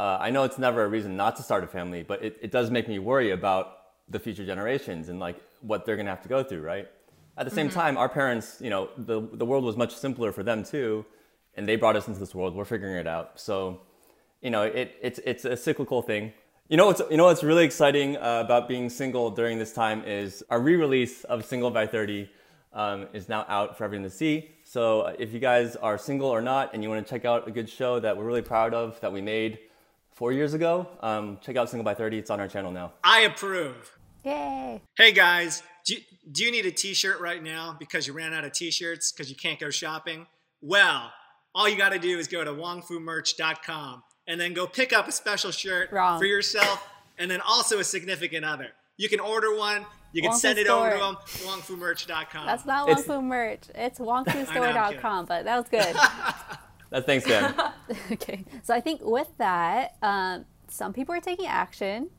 uh, 0.00 0.16
I 0.18 0.30
know 0.30 0.44
it's 0.44 0.56
never 0.56 0.82
a 0.82 0.88
reason 0.88 1.14
not 1.14 1.36
to 1.36 1.42
start 1.42 1.62
a 1.62 1.66
family, 1.66 2.02
but 2.02 2.24
it, 2.24 2.38
it 2.40 2.50
does 2.50 2.70
make 2.70 2.88
me 2.88 2.98
worry 2.98 3.32
about 3.32 3.80
the 4.08 4.18
future 4.18 4.46
generations 4.46 5.10
and 5.10 5.20
like 5.20 5.36
what 5.60 5.84
they're 5.84 5.96
gonna 5.98 6.08
have 6.08 6.22
to 6.22 6.28
go 6.28 6.42
through, 6.42 6.62
right? 6.62 6.88
At 7.36 7.44
the 7.44 7.54
same 7.54 7.68
time, 7.68 7.98
our 7.98 8.08
parents, 8.08 8.56
you 8.62 8.70
know, 8.70 8.88
the 8.96 9.20
the 9.34 9.44
world 9.44 9.62
was 9.62 9.76
much 9.76 9.94
simpler 9.94 10.32
for 10.32 10.42
them 10.42 10.64
too, 10.64 11.04
and 11.54 11.68
they 11.68 11.76
brought 11.76 11.96
us 11.96 12.08
into 12.08 12.18
this 12.18 12.34
world. 12.34 12.54
We're 12.54 12.64
figuring 12.64 12.96
it 12.96 13.06
out, 13.06 13.38
so 13.38 13.82
you 14.40 14.50
know, 14.50 14.62
it 14.62 14.96
it's 15.02 15.20
it's 15.24 15.44
a 15.44 15.56
cyclical 15.56 16.00
thing. 16.00 16.32
You 16.68 16.78
know 16.78 16.86
what's 16.86 17.02
you 17.10 17.18
know 17.18 17.24
what's 17.24 17.42
really 17.42 17.64
exciting 17.64 18.16
uh, 18.16 18.42
about 18.44 18.68
being 18.68 18.88
single 18.88 19.30
during 19.30 19.58
this 19.58 19.72
time 19.72 20.02
is 20.04 20.42
our 20.48 20.60
re-release 20.60 21.24
of 21.24 21.44
Single 21.44 21.70
by 21.70 21.86
Thirty 21.86 22.30
um, 22.72 23.06
is 23.12 23.28
now 23.28 23.44
out 23.48 23.76
for 23.76 23.84
everyone 23.84 24.08
to 24.08 24.14
see. 24.14 24.50
So 24.70 25.00
uh, 25.00 25.14
if 25.18 25.32
you 25.32 25.40
guys 25.40 25.74
are 25.74 25.98
single 25.98 26.28
or 26.28 26.40
not, 26.40 26.74
and 26.74 26.82
you 26.84 26.88
want 26.88 27.04
to 27.04 27.10
check 27.12 27.24
out 27.24 27.48
a 27.48 27.50
good 27.50 27.68
show 27.68 27.98
that 27.98 28.16
we're 28.16 28.22
really 28.22 28.40
proud 28.40 28.72
of 28.72 29.00
that 29.00 29.12
we 29.12 29.20
made 29.20 29.58
four 30.12 30.30
years 30.30 30.54
ago, 30.54 30.86
um, 31.00 31.38
check 31.40 31.56
out 31.56 31.68
Single 31.68 31.82
by 31.82 31.92
Thirty. 31.92 32.18
It's 32.18 32.30
on 32.30 32.38
our 32.38 32.46
channel 32.46 32.70
now. 32.70 32.92
i 33.02 33.22
approve 33.22 33.98
Yay! 34.24 34.80
hey 34.96 35.10
guys 35.10 35.64
do 35.84 35.94
you, 35.94 36.00
do 36.30 36.44
you 36.44 36.52
need 36.52 36.66
a 36.66 36.70
t-shirt 36.70 37.20
right 37.20 37.42
now 37.42 37.74
because 37.80 38.06
you 38.06 38.12
ran 38.12 38.32
out 38.32 38.44
of 38.44 38.52
t-shirts 38.52 39.10
because 39.10 39.28
you 39.28 39.34
can't 39.34 39.58
go 39.58 39.70
shopping 39.70 40.26
well 40.60 41.10
all 41.52 41.68
you 41.68 41.76
got 41.76 41.88
to 41.88 41.98
do 41.98 42.18
is 42.18 42.28
go 42.28 42.44
to 42.44 42.52
wongfumerch.com 42.52 44.04
and 44.28 44.40
then 44.40 44.52
go 44.52 44.66
pick 44.66 44.92
up 44.92 45.08
a 45.08 45.12
special 45.12 45.50
shirt 45.50 45.90
Wrong. 45.90 46.20
for 46.20 46.26
yourself 46.26 46.86
and 47.18 47.28
then 47.30 47.40
also 47.40 47.80
a 47.80 47.84
significant 47.84 48.44
other 48.44 48.68
you 48.98 49.08
can 49.08 49.20
order 49.20 49.56
one 49.56 49.86
you 50.12 50.22
can 50.22 50.30
Wong 50.30 50.38
send 50.40 50.58
it 50.58 50.66
over 50.68 50.90
to 50.90 50.96
Store. 50.96 51.12
them 51.14 51.16
wongfumerch.com 51.60 52.46
That's 52.46 52.66
not 52.66 52.88
It's- 52.88 53.06
Wongfu 53.06 53.22
merch. 53.24 53.62
It's 53.74 54.00
I'm 54.00 54.06
wongfustore.com, 54.06 55.26
but 55.26 55.44
that 55.44 55.56
was 55.56 55.68
good. 55.68 55.96
That's 56.90 57.06
thanks, 57.06 57.24
Dan. 57.24 57.54
okay. 58.12 58.44
So 58.64 58.74
I 58.74 58.80
think 58.80 59.00
with 59.04 59.28
that, 59.38 59.94
um, 60.02 60.44
some 60.68 60.92
people 60.92 61.14
are 61.14 61.20
taking 61.20 61.46
action 61.46 62.10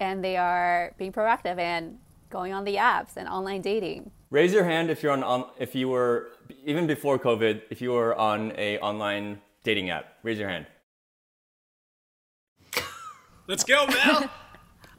and 0.00 0.24
they 0.24 0.36
are 0.36 0.92
being 0.98 1.12
proactive 1.12 1.58
and 1.58 1.98
going 2.30 2.52
on 2.52 2.64
the 2.64 2.76
apps 2.76 3.16
and 3.16 3.28
online 3.28 3.60
dating. 3.62 4.10
Raise 4.30 4.52
your 4.52 4.64
hand 4.64 4.90
if 4.90 5.02
you're 5.02 5.12
on, 5.12 5.22
on 5.22 5.46
if 5.58 5.74
you 5.74 5.88
were 5.88 6.30
even 6.64 6.86
before 6.86 7.18
COVID 7.18 7.62
if 7.70 7.80
you 7.80 7.92
were 7.92 8.14
on 8.16 8.52
a 8.58 8.78
online 8.80 9.40
dating 9.64 9.90
app. 9.90 10.14
Raise 10.22 10.38
your 10.38 10.48
hand. 10.48 10.66
let's 13.46 13.64
go 13.64 13.86
mel 13.86 14.28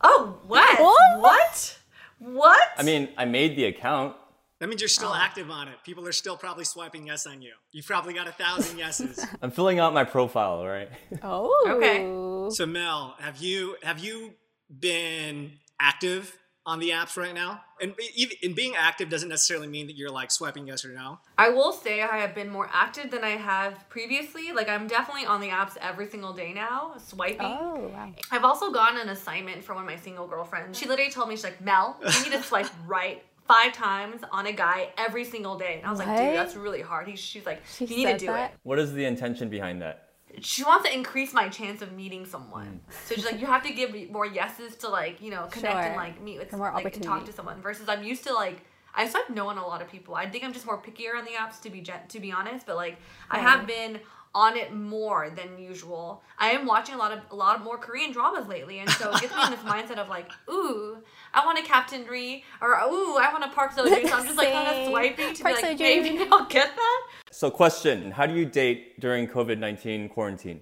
Oh, 0.01 0.37
what? 0.47 0.79
What? 0.79 1.19
What? 1.21 1.77
What? 2.19 2.59
I 2.77 2.83
mean, 2.83 3.09
I 3.17 3.25
made 3.25 3.55
the 3.55 3.65
account. 3.65 4.15
that 4.59 4.67
means 4.67 4.81
you're 4.81 4.89
still 4.89 5.11
oh. 5.13 5.15
active 5.27 5.49
on 5.49 5.67
it 5.69 5.75
people 5.83 6.05
are 6.05 6.11
still 6.11 6.35
probably 6.35 6.65
swiping 6.65 7.07
yes 7.07 7.25
on 7.25 7.41
you 7.41 7.53
you've 7.71 7.85
probably 7.85 8.13
got 8.13 8.27
a 8.27 8.31
thousand 8.31 8.77
yeses 8.77 9.25
I'm 9.41 9.51
filling 9.51 9.79
out 9.79 9.93
my 9.93 10.03
profile, 10.03 10.65
right? 10.65 10.89
Oh. 11.23 11.65
Okay. 11.77 12.55
So 12.55 12.65
Mel, 12.65 13.15
have 13.19 13.37
you 13.37 13.75
have 13.83 13.99
you 13.99 14.33
been 14.79 15.53
active 15.79 16.35
on 16.65 16.79
the 16.79 16.89
apps 16.89 17.17
right 17.17 17.33
now? 17.33 17.61
And 17.81 17.93
even 18.15 18.37
in 18.41 18.53
being 18.53 18.75
active 18.75 19.09
doesn't 19.09 19.29
necessarily 19.29 19.67
mean 19.67 19.87
that 19.87 19.95
you're 19.95 20.11
like 20.11 20.31
swiping 20.31 20.67
yes 20.67 20.83
or 20.85 20.93
no. 20.93 21.19
I 21.37 21.49
will 21.49 21.71
say 21.71 22.01
I 22.01 22.17
have 22.17 22.35
been 22.35 22.49
more 22.49 22.69
active 22.71 23.11
than 23.11 23.23
I 23.23 23.31
have 23.31 23.87
previously. 23.89 24.51
Like 24.51 24.69
I'm 24.69 24.87
definitely 24.87 25.25
on 25.25 25.41
the 25.41 25.49
apps 25.49 25.77
every 25.81 26.07
single 26.09 26.33
day 26.33 26.53
now, 26.53 26.93
swiping. 26.97 27.41
Oh, 27.41 27.91
wow. 27.93 28.13
I've 28.31 28.43
also 28.43 28.71
gotten 28.71 28.99
an 28.99 29.09
assignment 29.09 29.63
from 29.63 29.75
one 29.75 29.85
of 29.85 29.89
my 29.89 29.97
single 29.97 30.27
girlfriends. 30.27 30.77
She 30.77 30.87
literally 30.87 31.11
told 31.11 31.29
me, 31.29 31.35
she's 31.35 31.43
like, 31.43 31.61
Mel, 31.61 31.97
you 32.01 32.23
need 32.23 32.33
to 32.33 32.43
swipe 32.43 32.69
right 32.87 33.23
five 33.47 33.73
times 33.73 34.21
on 34.31 34.45
a 34.45 34.53
guy 34.53 34.89
every 34.97 35.25
single 35.25 35.57
day. 35.57 35.77
And 35.77 35.85
I 35.85 35.89
was 35.89 35.99
like, 35.99 36.07
dude, 36.07 36.35
that's 36.35 36.55
really 36.55 36.81
hard. 36.81 37.07
He, 37.07 37.15
she's 37.15 37.45
like, 37.45 37.61
She 37.65 37.85
you 37.85 37.97
need 37.97 38.05
to 38.13 38.17
do 38.17 38.27
that? 38.27 38.53
What 38.63 38.77
is 38.77 38.93
the 38.93 39.05
intention 39.05 39.49
behind 39.49 39.81
that? 39.81 40.08
It. 40.29 40.45
She 40.45 40.63
wants 40.63 40.87
to 40.87 40.93
increase 40.95 41.33
my 41.33 41.49
chance 41.49 41.81
of 41.81 41.91
meeting 41.93 42.25
someone. 42.25 42.81
Mm. 42.89 42.93
So 43.07 43.15
she's 43.15 43.25
like, 43.25 43.39
you 43.39 43.45
have 43.45 43.63
to 43.63 43.73
give 43.73 43.93
more 44.11 44.25
yeses 44.25 44.75
to 44.77 44.89
like, 44.89 45.21
you 45.21 45.31
know, 45.31 45.47
connect 45.51 45.75
and 45.75 45.95
like 45.95 46.21
meet 46.21 46.39
with, 46.39 46.49
For 46.49 46.57
more 46.57 46.71
like, 46.73 46.95
and 46.95 47.03
talk 47.03 47.25
to 47.25 47.33
someone. 47.33 47.61
Versus 47.61 47.89
I'm 47.89 48.03
used 48.03 48.23
to 48.25 48.33
like, 48.33 48.61
I 48.95 49.07
swipe 49.07 49.29
no 49.29 49.47
on 49.49 49.57
a 49.57 49.65
lot 49.65 49.81
of 49.81 49.89
people. 49.89 50.15
I 50.15 50.29
think 50.29 50.43
I'm 50.43 50.53
just 50.53 50.65
more 50.65 50.81
pickier 50.81 51.15
on 51.17 51.25
the 51.25 51.31
apps 51.31 51.61
to 51.61 51.69
be 51.69 51.81
gen- 51.81 52.07
to 52.09 52.19
be 52.19 52.31
honest. 52.31 52.65
But 52.65 52.75
like, 52.75 52.97
I 53.29 53.39
have 53.39 53.67
been 53.67 53.99
on 54.35 54.55
it 54.55 54.73
more 54.73 55.31
than 55.31 55.57
usual. 55.57 56.21
I 56.37 56.51
am 56.51 56.65
watching 56.65 56.95
a 56.95 56.97
lot 56.97 57.11
of 57.11 57.19
a 57.31 57.35
lot 57.35 57.55
of 57.55 57.63
more 57.63 57.77
Korean 57.77 58.11
dramas 58.11 58.47
lately, 58.47 58.79
and 58.79 58.89
so 58.91 59.09
it 59.11 59.21
gets 59.21 59.35
me 59.35 59.43
in 59.43 59.51
this 59.51 59.59
mindset 59.65 59.97
of 59.97 60.07
like, 60.09 60.29
ooh, 60.49 60.97
I 61.33 61.45
want 61.45 61.57
a 61.59 61.63
Captain 61.63 62.05
Ri, 62.05 62.43
or 62.61 62.69
ooh, 62.69 63.17
I 63.17 63.29
want 63.31 63.43
a 63.43 63.49
Park 63.49 63.73
Seo 63.73 63.85
Joon. 63.85 64.07
So 64.07 64.15
I'm 64.15 64.25
just 64.25 64.37
like 64.37 64.51
kind 64.51 64.67
of 64.67 64.73
Same. 64.73 64.89
swiping 64.89 65.33
to 65.33 65.43
Park 65.43 65.55
be 65.57 65.61
like, 65.61 65.77
Seo-joon. 65.77 66.03
maybe 66.03 66.27
I'll 66.31 66.45
get 66.45 66.75
that. 66.75 67.07
So, 67.39 67.49
question: 67.49 68.11
How 68.11 68.25
do 68.25 68.33
you 68.33 68.43
date 68.43 68.99
during 68.99 69.25
COVID 69.29 69.59
nineteen 69.59 70.09
quarantine? 70.09 70.61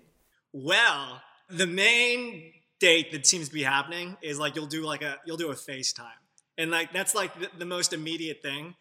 Well, 0.54 1.22
the 1.50 1.68
main 1.68 2.54
date 2.80 3.12
that 3.12 3.26
seems 3.26 3.48
to 3.48 3.54
be 3.54 3.64
happening 3.64 4.18
is 4.22 4.40
like 4.40 4.56
you'll 4.56 4.68
do 4.68 4.84
like 4.86 5.02
a 5.02 5.18
you'll 5.26 5.38
do 5.38 5.50
a 5.50 5.56
FaceTime. 5.56 6.22
And 6.58 6.72
like 6.72 6.92
that's 6.94 7.14
like 7.16 7.40
the, 7.40 7.50
the 7.58 7.66
most 7.66 7.94
immediate 7.94 8.42
thing. 8.42 8.76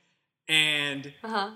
And 0.48 1.12
Uh 1.22 1.28
huh. 1.28 1.50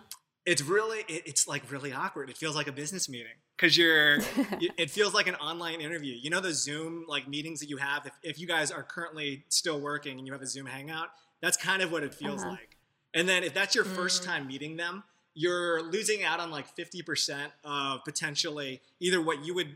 it's 0.46 0.62
really 0.62 1.00
it, 1.08 1.22
it's 1.26 1.46
like 1.48 1.70
really 1.70 1.92
awkward. 1.92 2.30
It 2.30 2.36
feels 2.36 2.56
like 2.56 2.68
a 2.68 2.72
business 2.72 3.08
meeting 3.08 3.34
because 3.56 3.76
you're 3.76 4.18
it 4.60 4.90
feels 4.90 5.14
like 5.14 5.26
an 5.26 5.36
online 5.36 5.80
interview. 5.80 6.16
You 6.20 6.30
know 6.30 6.40
the 6.40 6.52
Zoom 6.54 7.04
like 7.08 7.28
meetings 7.28 7.60
that 7.60 7.68
you 7.68 7.76
have 7.78 8.06
if, 8.06 8.12
if 8.22 8.40
you 8.40 8.46
guys 8.46 8.70
are 8.70 8.82
currently 8.82 9.44
still 9.48 9.80
working 9.80 10.18
and 10.18 10.26
you 10.26 10.32
have 10.32 10.42
a 10.42 10.46
Zoom 10.46 10.66
hangout, 10.66 11.08
that's 11.42 11.56
kind 11.56 11.82
of 11.82 11.92
what 11.92 12.02
it 12.02 12.14
feels 12.14 12.42
Uh-huh. 12.42 12.50
like. 12.52 12.76
And 13.14 13.28
then 13.28 13.44
if 13.44 13.54
that's 13.54 13.74
your 13.74 13.84
first 13.84 14.22
time 14.24 14.46
meeting 14.46 14.76
them, 14.76 15.04
you're 15.40 15.82
losing 15.82 16.22
out 16.22 16.38
on 16.38 16.50
like 16.50 16.66
50% 16.76 17.46
of 17.64 18.04
potentially 18.04 18.82
either 19.00 19.22
what 19.22 19.42
you 19.42 19.54
would 19.54 19.74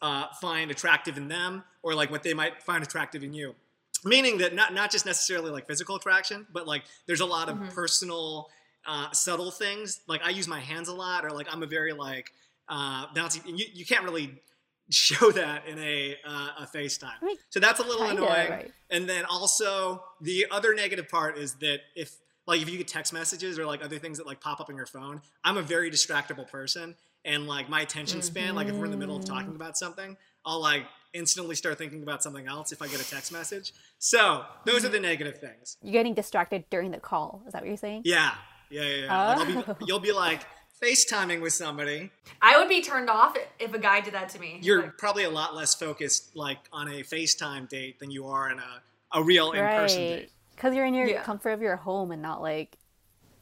uh, 0.00 0.26
find 0.40 0.70
attractive 0.70 1.16
in 1.16 1.26
them 1.26 1.64
or 1.82 1.94
like 1.94 2.12
what 2.12 2.22
they 2.22 2.32
might 2.32 2.62
find 2.62 2.84
attractive 2.84 3.24
in 3.24 3.34
you. 3.34 3.56
Meaning 4.04 4.38
that 4.38 4.54
not, 4.54 4.72
not 4.72 4.92
just 4.92 5.04
necessarily 5.04 5.50
like 5.50 5.66
physical 5.66 5.96
attraction, 5.96 6.46
but 6.52 6.66
like 6.66 6.84
there's 7.06 7.20
a 7.20 7.26
lot 7.26 7.48
of 7.48 7.60
personal, 7.74 8.48
uh, 8.86 9.10
subtle 9.10 9.50
things. 9.50 10.00
Like 10.06 10.22
I 10.24 10.30
use 10.30 10.46
my 10.46 10.60
hands 10.60 10.88
a 10.88 10.94
lot, 10.94 11.24
or 11.24 11.30
like 11.30 11.48
I'm 11.52 11.62
a 11.62 11.66
very 11.66 11.92
like 11.92 12.32
uh, 12.68 13.08
bouncy. 13.08 13.44
And 13.46 13.58
you, 13.58 13.66
you 13.74 13.84
can't 13.84 14.04
really 14.04 14.40
show 14.90 15.32
that 15.32 15.66
in 15.66 15.78
a 15.80 16.16
uh, 16.24 16.48
a 16.60 16.68
FaceTime. 16.72 17.10
I 17.20 17.24
mean, 17.26 17.36
so 17.50 17.60
that's 17.60 17.80
a 17.80 17.82
little 17.82 18.06
annoying. 18.06 18.50
right. 18.50 18.70
And 18.88 19.06
then 19.06 19.24
also 19.26 20.02
the 20.20 20.46
other 20.50 20.72
negative 20.72 21.08
part 21.08 21.36
is 21.36 21.54
that 21.56 21.80
if 21.94 22.16
like 22.46 22.60
if 22.62 22.68
you 22.68 22.78
get 22.78 22.88
text 22.88 23.12
messages 23.12 23.58
or 23.58 23.66
like 23.66 23.84
other 23.84 23.98
things 23.98 24.18
that 24.18 24.26
like 24.26 24.40
pop 24.40 24.60
up 24.60 24.68
on 24.68 24.76
your 24.76 24.86
phone, 24.86 25.22
I'm 25.44 25.56
a 25.56 25.62
very 25.62 25.90
distractible 25.90 26.48
person 26.48 26.94
and 27.24 27.46
like 27.46 27.68
my 27.68 27.82
attention 27.82 28.22
span, 28.22 28.54
like 28.54 28.68
if 28.68 28.74
we're 28.74 28.86
in 28.86 28.90
the 28.90 28.96
middle 28.96 29.16
of 29.16 29.24
talking 29.24 29.46
mm-hmm. 29.48 29.56
about 29.56 29.76
something, 29.76 30.16
I'll 30.44 30.60
like 30.60 30.84
instantly 31.12 31.54
start 31.54 31.76
thinking 31.76 32.02
about 32.02 32.22
something 32.22 32.46
else 32.46 32.72
if 32.72 32.80
I 32.80 32.88
get 32.88 33.00
a 33.00 33.08
text 33.08 33.32
message. 33.32 33.72
So 33.98 34.44
those 34.64 34.84
are 34.84 34.88
the 34.88 35.00
negative 35.00 35.38
things. 35.38 35.76
You're 35.82 35.92
getting 35.92 36.14
distracted 36.14 36.64
during 36.70 36.90
the 36.90 36.98
call. 37.00 37.42
Is 37.46 37.52
that 37.52 37.62
what 37.62 37.68
you're 37.68 37.76
saying? 37.76 38.02
Yeah. 38.04 38.32
Yeah, 38.70 38.82
yeah, 38.82 38.96
yeah. 39.04 39.34
Like, 39.34 39.38
I'll 39.38 39.60
Oh. 39.70 39.74
be, 39.74 39.84
you'll 39.86 40.00
be 40.00 40.12
like 40.12 40.42
FaceTiming 40.80 41.42
with 41.42 41.52
somebody. 41.52 42.10
I 42.40 42.58
would 42.58 42.68
be 42.68 42.80
turned 42.82 43.10
off 43.10 43.36
if 43.58 43.74
a 43.74 43.78
guy 43.78 44.00
did 44.00 44.14
that 44.14 44.30
to 44.30 44.40
me. 44.40 44.60
You're 44.62 44.82
Like, 44.82 44.96
probably 44.96 45.24
a 45.24 45.30
lot 45.30 45.54
less 45.54 45.74
focused 45.74 46.34
like 46.36 46.58
on 46.72 46.88
a 46.88 47.02
FaceTime 47.02 47.68
date 47.68 47.98
than 47.98 48.10
you 48.10 48.26
are 48.28 48.50
in 48.50 48.58
a, 48.58 48.82
a 49.12 49.22
real 49.22 49.52
in-person 49.52 50.00
Right. 50.00 50.08
date. 50.08 50.30
Because 50.60 50.74
you're 50.74 50.84
in 50.84 50.92
your 50.92 51.06
Yeah. 51.06 51.22
comfort 51.22 51.50
of 51.52 51.62
your 51.62 51.76
home 51.76 52.10
and 52.12 52.20
not 52.20 52.42
like 52.42 52.76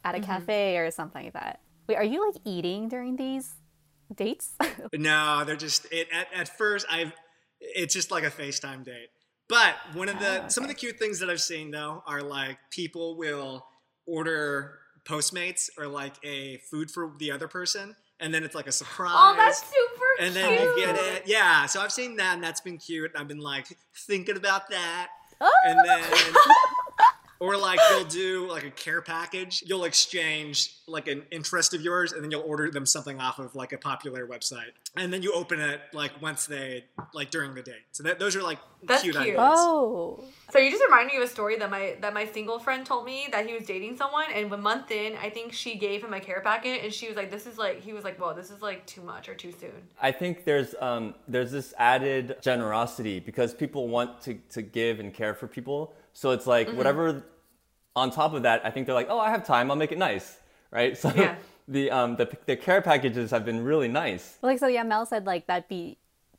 at 0.04 0.14
Mm-hmm. 0.14 0.22
a 0.22 0.26
cafe 0.26 0.76
or 0.78 0.88
something 0.92 1.24
like 1.24 1.32
that. 1.32 1.60
Wait, 1.88 1.96
are 1.96 2.04
you 2.04 2.24
like 2.30 2.40
eating 2.44 2.88
during 2.88 3.16
these 3.16 3.56
dates? 4.14 4.52
No, 4.92 5.42
they're 5.44 5.56
just 5.56 5.86
it, 5.92 6.06
at 6.12 6.28
at 6.32 6.56
first 6.56 6.86
I've 6.88 7.12
it's 7.60 7.92
just 7.92 8.12
like 8.12 8.22
a 8.22 8.30
FaceTime 8.30 8.84
date. 8.84 9.08
But 9.48 9.74
one 9.94 10.08
of 10.08 10.18
the 10.20 10.44
Oh, 10.44 10.48
some 10.48 10.62
of 10.62 10.68
the 10.68 10.74
cute 10.74 10.98
things 10.98 11.18
that 11.18 11.28
I've 11.28 11.40
seen 11.40 11.72
though 11.72 12.02
are 12.06 12.22
like 12.22 12.58
people 12.70 13.16
will 13.18 13.66
order 14.06 14.78
Postmates 15.04 15.70
or 15.76 15.86
like 15.88 16.14
a 16.24 16.58
food 16.70 16.90
for 16.90 17.12
the 17.18 17.32
other 17.32 17.48
person, 17.48 17.96
and 18.20 18.32
then 18.32 18.44
it's 18.44 18.54
like 18.54 18.66
a 18.68 18.72
surprise. 18.72 19.10
oh, 19.14 19.34
that's 19.36 19.60
super 19.62 20.06
and 20.20 20.34
cute. 20.34 20.46
then 20.46 20.52
you 20.68 20.76
get 20.86 20.96
it. 20.96 21.22
Yeah, 21.26 21.66
so 21.66 21.80
I've 21.80 21.92
seen 21.92 22.16
that, 22.16 22.34
and 22.34 22.44
that's 22.44 22.60
been 22.60 22.76
cute. 22.78 23.10
I've 23.16 23.26
been 23.28 23.40
like 23.40 23.66
thinking 24.06 24.36
about 24.36 24.68
that, 24.70 25.08
oh, 25.40 25.50
and 25.64 25.78
then. 25.84 26.02
Or 27.40 27.56
like 27.56 27.78
you'll 27.90 28.04
do 28.04 28.50
like 28.50 28.64
a 28.64 28.70
care 28.70 29.00
package. 29.00 29.62
You'll 29.64 29.84
exchange 29.84 30.74
like 30.88 31.06
an 31.06 31.22
interest 31.30 31.72
of 31.72 31.80
yours, 31.82 32.12
and 32.12 32.22
then 32.24 32.30
you'll 32.30 32.42
order 32.42 32.70
them 32.70 32.84
something 32.84 33.20
off 33.20 33.38
of 33.38 33.54
like 33.54 33.72
a 33.72 33.78
popular 33.78 34.26
website, 34.26 34.72
and 34.96 35.12
then 35.12 35.22
you 35.22 35.32
open 35.32 35.60
it 35.60 35.80
like 35.92 36.20
once 36.20 36.46
they 36.46 36.84
like 37.14 37.30
during 37.30 37.54
the 37.54 37.62
date. 37.62 37.82
So 37.92 38.02
that 38.02 38.18
those 38.18 38.34
are 38.34 38.42
like 38.42 38.58
That's 38.82 39.02
cute, 39.02 39.14
cute. 39.14 39.36
ideas. 39.36 39.38
oh, 39.40 40.24
So 40.50 40.58
you 40.58 40.70
just 40.70 40.82
reminded 40.82 41.12
me 41.12 41.18
of 41.18 41.28
a 41.28 41.30
story 41.30 41.56
that 41.58 41.70
my 41.70 41.96
that 42.00 42.12
my 42.12 42.26
single 42.26 42.58
friend 42.58 42.84
told 42.84 43.04
me 43.04 43.28
that 43.30 43.46
he 43.46 43.54
was 43.54 43.66
dating 43.66 43.96
someone 43.96 44.26
and 44.34 44.52
a 44.52 44.56
month 44.56 44.90
in, 44.90 45.14
I 45.16 45.30
think 45.30 45.52
she 45.52 45.76
gave 45.76 46.02
him 46.02 46.14
a 46.14 46.20
care 46.20 46.40
packet 46.40 46.82
and 46.82 46.92
she 46.92 47.06
was 47.06 47.16
like, 47.16 47.30
"This 47.30 47.46
is 47.46 47.56
like," 47.56 47.80
he 47.80 47.92
was 47.92 48.02
like, 48.02 48.18
"Whoa, 48.18 48.34
this 48.34 48.50
is 48.50 48.62
like 48.62 48.84
too 48.86 49.02
much 49.02 49.28
or 49.28 49.34
too 49.34 49.52
soon." 49.52 49.70
I 50.00 50.10
think 50.10 50.44
there's 50.44 50.74
um, 50.80 51.14
there's 51.28 51.52
this 51.52 51.72
added 51.78 52.36
generosity 52.42 53.20
because 53.20 53.54
people 53.54 53.86
want 53.86 54.20
to, 54.22 54.34
to 54.50 54.62
give 54.62 54.98
and 54.98 55.14
care 55.14 55.34
for 55.34 55.46
people. 55.46 55.94
So 56.18 56.32
it's 56.32 56.48
like 56.48 56.66
Mm-hmm. 56.66 56.76
whatever 56.76 57.22
on 57.94 58.10
top 58.10 58.32
of 58.34 58.42
that, 58.42 58.66
I 58.66 58.70
think 58.72 58.86
they're 58.86 58.94
like, 58.94 59.06
oh, 59.08 59.20
I 59.20 59.30
have 59.30 59.46
time, 59.46 59.70
I'll 59.70 59.76
make 59.76 59.92
it 59.92 59.98
nice, 59.98 60.36
right? 60.72 60.96
So 61.02 61.12
Yeah. 61.14 61.36
the 61.68 61.92
um 61.92 62.16
the, 62.16 62.26
the 62.46 62.56
care 62.56 62.82
packages 62.82 63.30
have 63.30 63.44
been 63.44 63.62
really 63.62 63.86
nice. 63.86 64.36
Well, 64.42 64.50
like 64.50 64.58
so, 64.58 64.66
yeah. 64.66 64.82
Mel 64.82 65.06
said 65.06 65.26
like 65.26 65.46
that'd 65.46 65.68
be. 65.68 65.98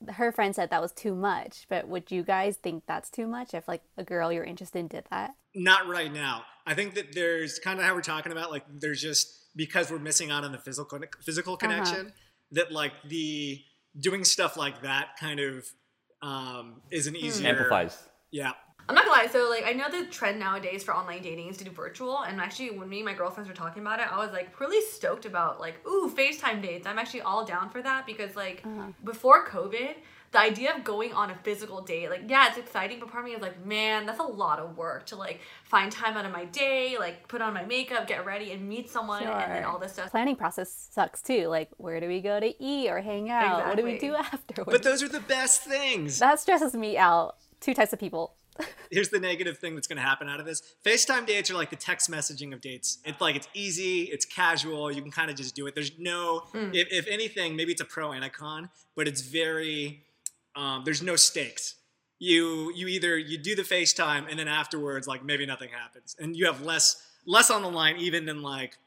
Her 0.09 0.31
friend 0.31 0.53
said 0.55 0.69
that 0.69 0.81
was 0.81 0.91
too 0.93 1.13
much, 1.13 1.65
but 1.69 1.88
would 1.88 2.09
you 2.09 2.24
guys 2.24 2.55
think 2.57 2.83
that's 2.88 3.09
too 3.09 3.27
much 3.27 3.53
if 3.53 3.67
like 3.67 3.81
a 3.98 4.03
girl 4.03 4.31
you're 4.33 4.43
interested 4.45 4.79
in 4.79 4.88
did 4.88 5.05
that? 5.12 5.36
Not 5.55 5.88
right 5.88 6.12
now. 6.12 6.43
I 6.65 6.74
think 6.74 6.93
that 6.95 7.13
there's 7.13 7.59
kind 7.59 7.79
of 7.79 7.86
how 7.86 7.93
we're 7.95 8.01
talking 8.01 8.31
about 8.31 8.50
like 8.51 8.63
there's 8.81 9.01
just 9.01 9.27
because 9.55 9.91
we're 9.91 10.00
missing 10.00 10.29
out 10.31 10.43
on 10.43 10.51
the 10.51 10.57
physical 10.57 11.00
physical 11.21 11.55
connection 11.57 12.13
that 12.51 12.71
like 12.71 12.93
the 13.07 13.62
doing 13.98 14.24
stuff 14.25 14.55
like 14.57 14.81
that 14.83 15.17
kind 15.19 15.39
of 15.39 15.65
um, 16.21 16.81
is 16.91 17.07
an 17.07 17.15
easier 17.15 17.50
Amplifies. 17.50 17.98
Yeah. 18.31 18.51
I'm 18.89 18.96
not 18.96 19.05
gonna 19.05 19.22
lie. 19.22 19.27
So 19.27 19.48
like, 19.50 19.65
I 19.65 19.74
know 19.74 19.89
the 19.89 20.10
trend 20.10 20.39
nowadays 20.39 20.84
for 20.84 20.96
online 20.96 21.22
dating 21.22 21.48
is 21.48 21.58
to 21.58 21.63
do 21.63 21.69
virtual. 21.69 22.24
And 22.24 22.41
actually, 22.41 22.72
when 22.72 22.89
me 22.89 22.98
and 22.98 23.05
my 23.05 23.13
girlfriends 23.13 23.48
were 23.48 23.55
talking 23.55 23.84
about 23.84 24.00
it, 24.00 24.12
I 24.12 24.17
was 24.17 24.31
like 24.31 24.60
really 24.60 24.84
stoked 24.88 25.25
about 25.25 25.60
like, 25.60 25.86
ooh, 25.88 26.12
FaceTime 26.13 26.63
dates. 26.63 26.88
I'm 26.88 26.98
actually 26.98 27.22
all 27.22 27.46
down 27.46 27.69
for 27.69 27.84
that 27.84 28.08
because 28.08 28.36
like 28.36 28.63
uh-huh. 28.65 28.88
before 29.03 29.46
COVID, 29.46 29.93
the 30.31 30.39
idea 30.39 30.75
of 30.75 30.84
going 30.84 31.13
on 31.13 31.29
a 31.29 31.36
physical 31.36 31.81
date, 31.81 32.10
like, 32.10 32.24
yeah, 32.27 32.48
it's 32.50 32.58
exciting, 32.58 33.00
but 33.00 33.10
part 33.10 33.24
of 33.24 33.29
me 33.29 33.36
is 33.36 33.41
like, 33.41 33.63
man, 33.63 34.05
that's 34.05 34.19
a 34.19 34.24
lot 34.24 34.60
of 34.60 34.77
work 34.77 35.05
to 35.08 35.15
like 35.15 35.39
find 35.63 35.91
time 35.91 36.17
out 36.17 36.25
of 36.25 36.31
my 36.31 36.46
day, 36.46 36.98
like 37.00 37.27
put 37.27 37.41
on 37.41 37.53
my 37.53 37.65
makeup, 37.65 38.08
get 38.08 38.25
ready, 38.25 38.51
and 38.51 38.67
meet 38.67 38.89
someone, 38.89 39.24
and 39.24 39.51
then 39.51 39.63
all 39.65 39.79
this 39.79 39.93
stuff. 39.93 40.12
Planning 40.12 40.36
process 40.36 40.89
sucks 40.91 41.22
too. 41.22 41.48
Like, 41.48 41.69
where 41.77 42.00
do 42.00 42.08
we 42.08 42.22
go 42.22 42.39
to 42.39 42.63
eat 42.63 42.89
or 42.89 43.01
hang 43.01 43.29
out? 43.29 43.67
What 43.67 43.77
do 43.77 43.84
we 43.84 44.00
do 44.00 44.15
afterwards? 44.15 44.72
But 44.72 44.84
those 44.84 45.01
are 45.03 45.10
the 45.10 45.19
best 45.22 45.63
things. 45.63 46.19
that 46.19 46.39
stresses 46.39 46.74
me 46.74 46.98
out. 46.98 47.36
Two 47.60 47.74
types 47.74 47.91
of 47.91 48.00
people. 48.00 48.36
Here's 48.91 49.09
the 49.09 49.19
negative 49.19 49.57
thing 49.57 49.75
that's 49.75 49.87
going 49.87 49.97
to 49.97 50.03
happen 50.03 50.27
out 50.27 50.39
of 50.39 50.45
this. 50.45 50.61
FaceTime 50.85 51.25
dates 51.25 51.49
are 51.51 51.53
like 51.53 51.69
the 51.69 51.75
text 51.75 52.09
messaging 52.09 52.53
of 52.53 52.61
dates. 52.61 52.99
It's 53.05 53.21
like 53.21 53.35
it's 53.35 53.47
easy, 53.53 54.03
it's 54.03 54.25
casual, 54.25 54.91
you 54.91 55.01
can 55.01 55.11
kind 55.11 55.29
of 55.29 55.37
just 55.37 55.55
do 55.55 55.67
it. 55.67 55.75
There's 55.75 55.91
no 55.97 56.43
if, 56.73 56.87
if 56.91 57.07
anything, 57.07 57.55
maybe 57.55 57.71
it's 57.71 57.81
a 57.81 57.85
pro 57.85 58.11
and 58.11 58.23
a 58.23 58.29
con, 58.29 58.69
but 58.95 59.07
it's 59.07 59.21
very 59.21 60.03
um, 60.55 60.83
there's 60.85 61.01
no 61.01 61.15
stakes. 61.15 61.75
You 62.19 62.73
you 62.75 62.87
either 62.87 63.17
you 63.17 63.37
do 63.37 63.55
the 63.55 63.61
FaceTime 63.61 64.25
and 64.29 64.37
then 64.37 64.47
afterwards 64.47 65.07
like 65.07 65.23
maybe 65.23 65.45
nothing 65.45 65.69
happens. 65.69 66.15
And 66.19 66.35
you 66.35 66.45
have 66.45 66.61
less 66.61 67.05
less 67.25 67.49
on 67.49 67.61
the 67.61 67.69
line 67.69 67.97
even 67.97 68.25
than 68.25 68.41
like 68.41 68.77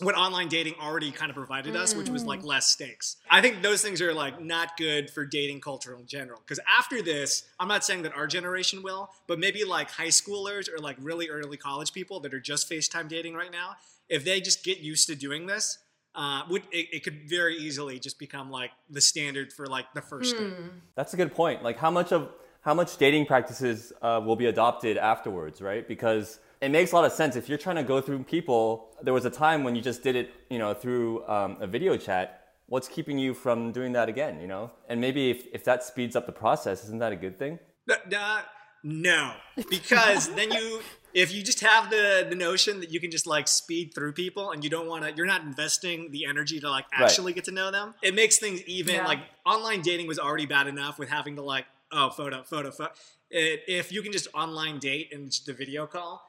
what 0.00 0.14
online 0.16 0.48
dating 0.48 0.74
already 0.80 1.10
kind 1.10 1.30
of 1.30 1.36
provided 1.36 1.76
us, 1.76 1.94
which 1.94 2.08
was 2.08 2.24
like 2.24 2.44
less 2.44 2.68
stakes. 2.68 3.16
I 3.30 3.40
think 3.40 3.62
those 3.62 3.82
things 3.82 4.00
are 4.00 4.12
like 4.12 4.40
not 4.40 4.76
good 4.76 5.10
for 5.10 5.24
dating 5.24 5.60
culture 5.60 5.96
in 5.96 6.06
general. 6.06 6.40
Because 6.40 6.60
after 6.68 7.02
this, 7.02 7.44
I'm 7.60 7.68
not 7.68 7.84
saying 7.84 8.02
that 8.02 8.14
our 8.14 8.26
generation 8.26 8.82
will, 8.82 9.10
but 9.26 9.38
maybe 9.38 9.64
like 9.64 9.90
high 9.90 10.08
schoolers 10.08 10.68
or 10.72 10.78
like 10.78 10.96
really 11.00 11.28
early 11.28 11.56
college 11.56 11.92
people 11.92 12.20
that 12.20 12.34
are 12.34 12.40
just 12.40 12.68
FaceTime 12.70 13.08
dating 13.08 13.34
right 13.34 13.52
now, 13.52 13.76
if 14.08 14.24
they 14.24 14.40
just 14.40 14.64
get 14.64 14.78
used 14.78 15.06
to 15.08 15.14
doing 15.14 15.46
this, 15.46 15.78
uh, 16.14 16.42
would 16.48 16.62
it, 16.70 16.88
it 16.92 17.04
could 17.04 17.28
very 17.28 17.56
easily 17.56 17.98
just 17.98 18.18
become 18.18 18.50
like 18.50 18.70
the 18.90 19.00
standard 19.00 19.52
for 19.52 19.66
like 19.66 19.86
the 19.94 20.02
first 20.02 20.36
date. 20.36 20.52
That's 20.96 21.14
a 21.14 21.16
good 21.16 21.34
point. 21.34 21.62
Like 21.62 21.78
how 21.78 21.90
much 21.90 22.12
of 22.12 22.30
how 22.60 22.72
much 22.72 22.96
dating 22.96 23.26
practices 23.26 23.92
uh, 24.00 24.20
will 24.24 24.36
be 24.36 24.46
adopted 24.46 24.96
afterwards, 24.96 25.60
right? 25.60 25.86
Because 25.86 26.38
it 26.64 26.70
makes 26.70 26.92
a 26.92 26.94
lot 26.96 27.04
of 27.04 27.12
sense 27.12 27.36
if 27.36 27.48
you're 27.48 27.58
trying 27.58 27.76
to 27.76 27.82
go 27.82 28.00
through 28.00 28.22
people. 28.24 28.88
There 29.02 29.14
was 29.14 29.24
a 29.24 29.30
time 29.30 29.64
when 29.64 29.74
you 29.76 29.82
just 29.82 30.02
did 30.02 30.16
it, 30.16 30.30
you 30.50 30.58
know, 30.58 30.72
through 30.74 31.26
um, 31.28 31.56
a 31.60 31.66
video 31.66 31.96
chat. 31.96 32.40
What's 32.66 32.88
keeping 32.88 33.18
you 33.18 33.34
from 33.34 33.72
doing 33.72 33.92
that 33.92 34.08
again? 34.08 34.40
You 34.40 34.46
know, 34.46 34.70
and 34.88 35.00
maybe 35.00 35.30
if, 35.30 35.46
if 35.52 35.64
that 35.64 35.84
speeds 35.84 36.16
up 36.16 36.24
the 36.26 36.32
process, 36.32 36.82
isn't 36.84 36.98
that 36.98 37.12
a 37.12 37.16
good 37.16 37.38
thing? 37.38 37.58
N- 37.90 37.98
n- 38.12 38.42
no, 38.86 39.32
because 39.70 40.34
then 40.34 40.50
you, 40.52 40.80
if 41.14 41.32
you 41.34 41.42
just 41.42 41.60
have 41.60 41.88
the 41.90 42.26
the 42.28 42.34
notion 42.34 42.80
that 42.80 42.90
you 42.90 43.00
can 43.00 43.10
just 43.10 43.26
like 43.26 43.48
speed 43.48 43.94
through 43.94 44.12
people 44.12 44.50
and 44.50 44.62
you 44.64 44.68
don't 44.70 44.86
want 44.86 45.04
to, 45.04 45.12
you're 45.16 45.26
not 45.26 45.42
investing 45.42 46.10
the 46.10 46.26
energy 46.26 46.60
to 46.60 46.68
like 46.70 46.84
Right. 46.92 47.02
actually 47.02 47.32
get 47.32 47.44
to 47.44 47.50
know 47.52 47.70
them. 47.70 47.94
It 48.02 48.14
makes 48.14 48.38
things 48.38 48.62
even. 48.64 48.96
Yeah. 48.96 49.06
Like 49.06 49.20
online 49.46 49.80
dating 49.82 50.06
was 50.06 50.18
already 50.18 50.46
bad 50.46 50.66
enough 50.66 50.98
with 50.98 51.08
having 51.08 51.36
to 51.36 51.42
like, 51.42 51.66
oh, 51.92 52.10
photo, 52.10 52.42
photo, 52.42 52.70
photo. 52.70 52.92
It, 53.30 53.62
if 53.68 53.90
you 53.90 54.02
can 54.02 54.12
just 54.12 54.28
online 54.34 54.78
date 54.78 55.10
and 55.12 55.32
the 55.46 55.52
video 55.54 55.86
call, 55.86 56.22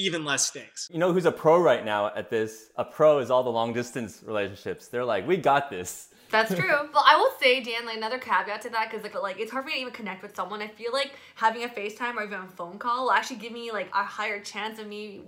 even 0.00 0.24
less 0.24 0.46
stakes. 0.46 0.88
You 0.92 0.98
know 0.98 1.12
who's 1.12 1.26
a 1.26 1.32
pro 1.32 1.60
right 1.60 1.84
now 1.84 2.06
at 2.14 2.30
this? 2.30 2.70
A 2.76 2.84
pro 2.84 3.18
is 3.18 3.30
all 3.30 3.42
the 3.42 3.50
long 3.50 3.72
distance 3.72 4.22
relationships. 4.24 4.88
They're 4.88 5.04
like, 5.04 5.26
we 5.26 5.36
got 5.36 5.70
this. 5.70 6.08
That's 6.30 6.54
true. 6.54 6.72
but 6.92 7.02
I 7.06 7.16
will 7.16 7.32
say, 7.40 7.62
Dan, 7.62 7.86
like 7.86 7.96
another 7.96 8.18
caveat 8.18 8.62
to 8.62 8.70
that, 8.70 8.90
because 8.90 9.02
like, 9.02 9.20
like 9.20 9.40
it's 9.40 9.50
hard 9.50 9.64
for 9.64 9.68
me 9.68 9.74
to 9.74 9.80
even 9.80 9.92
connect 9.92 10.22
with 10.22 10.34
someone. 10.34 10.62
I 10.62 10.68
feel 10.68 10.92
like 10.92 11.12
having 11.34 11.64
a 11.64 11.68
FaceTime 11.68 12.16
or 12.16 12.24
even 12.24 12.40
a 12.40 12.46
phone 12.48 12.78
call 12.78 13.04
will 13.04 13.12
actually 13.12 13.36
give 13.36 13.52
me 13.52 13.72
like 13.72 13.88
a 13.94 14.04
higher 14.04 14.40
chance 14.40 14.78
of 14.78 14.86
me 14.86 15.22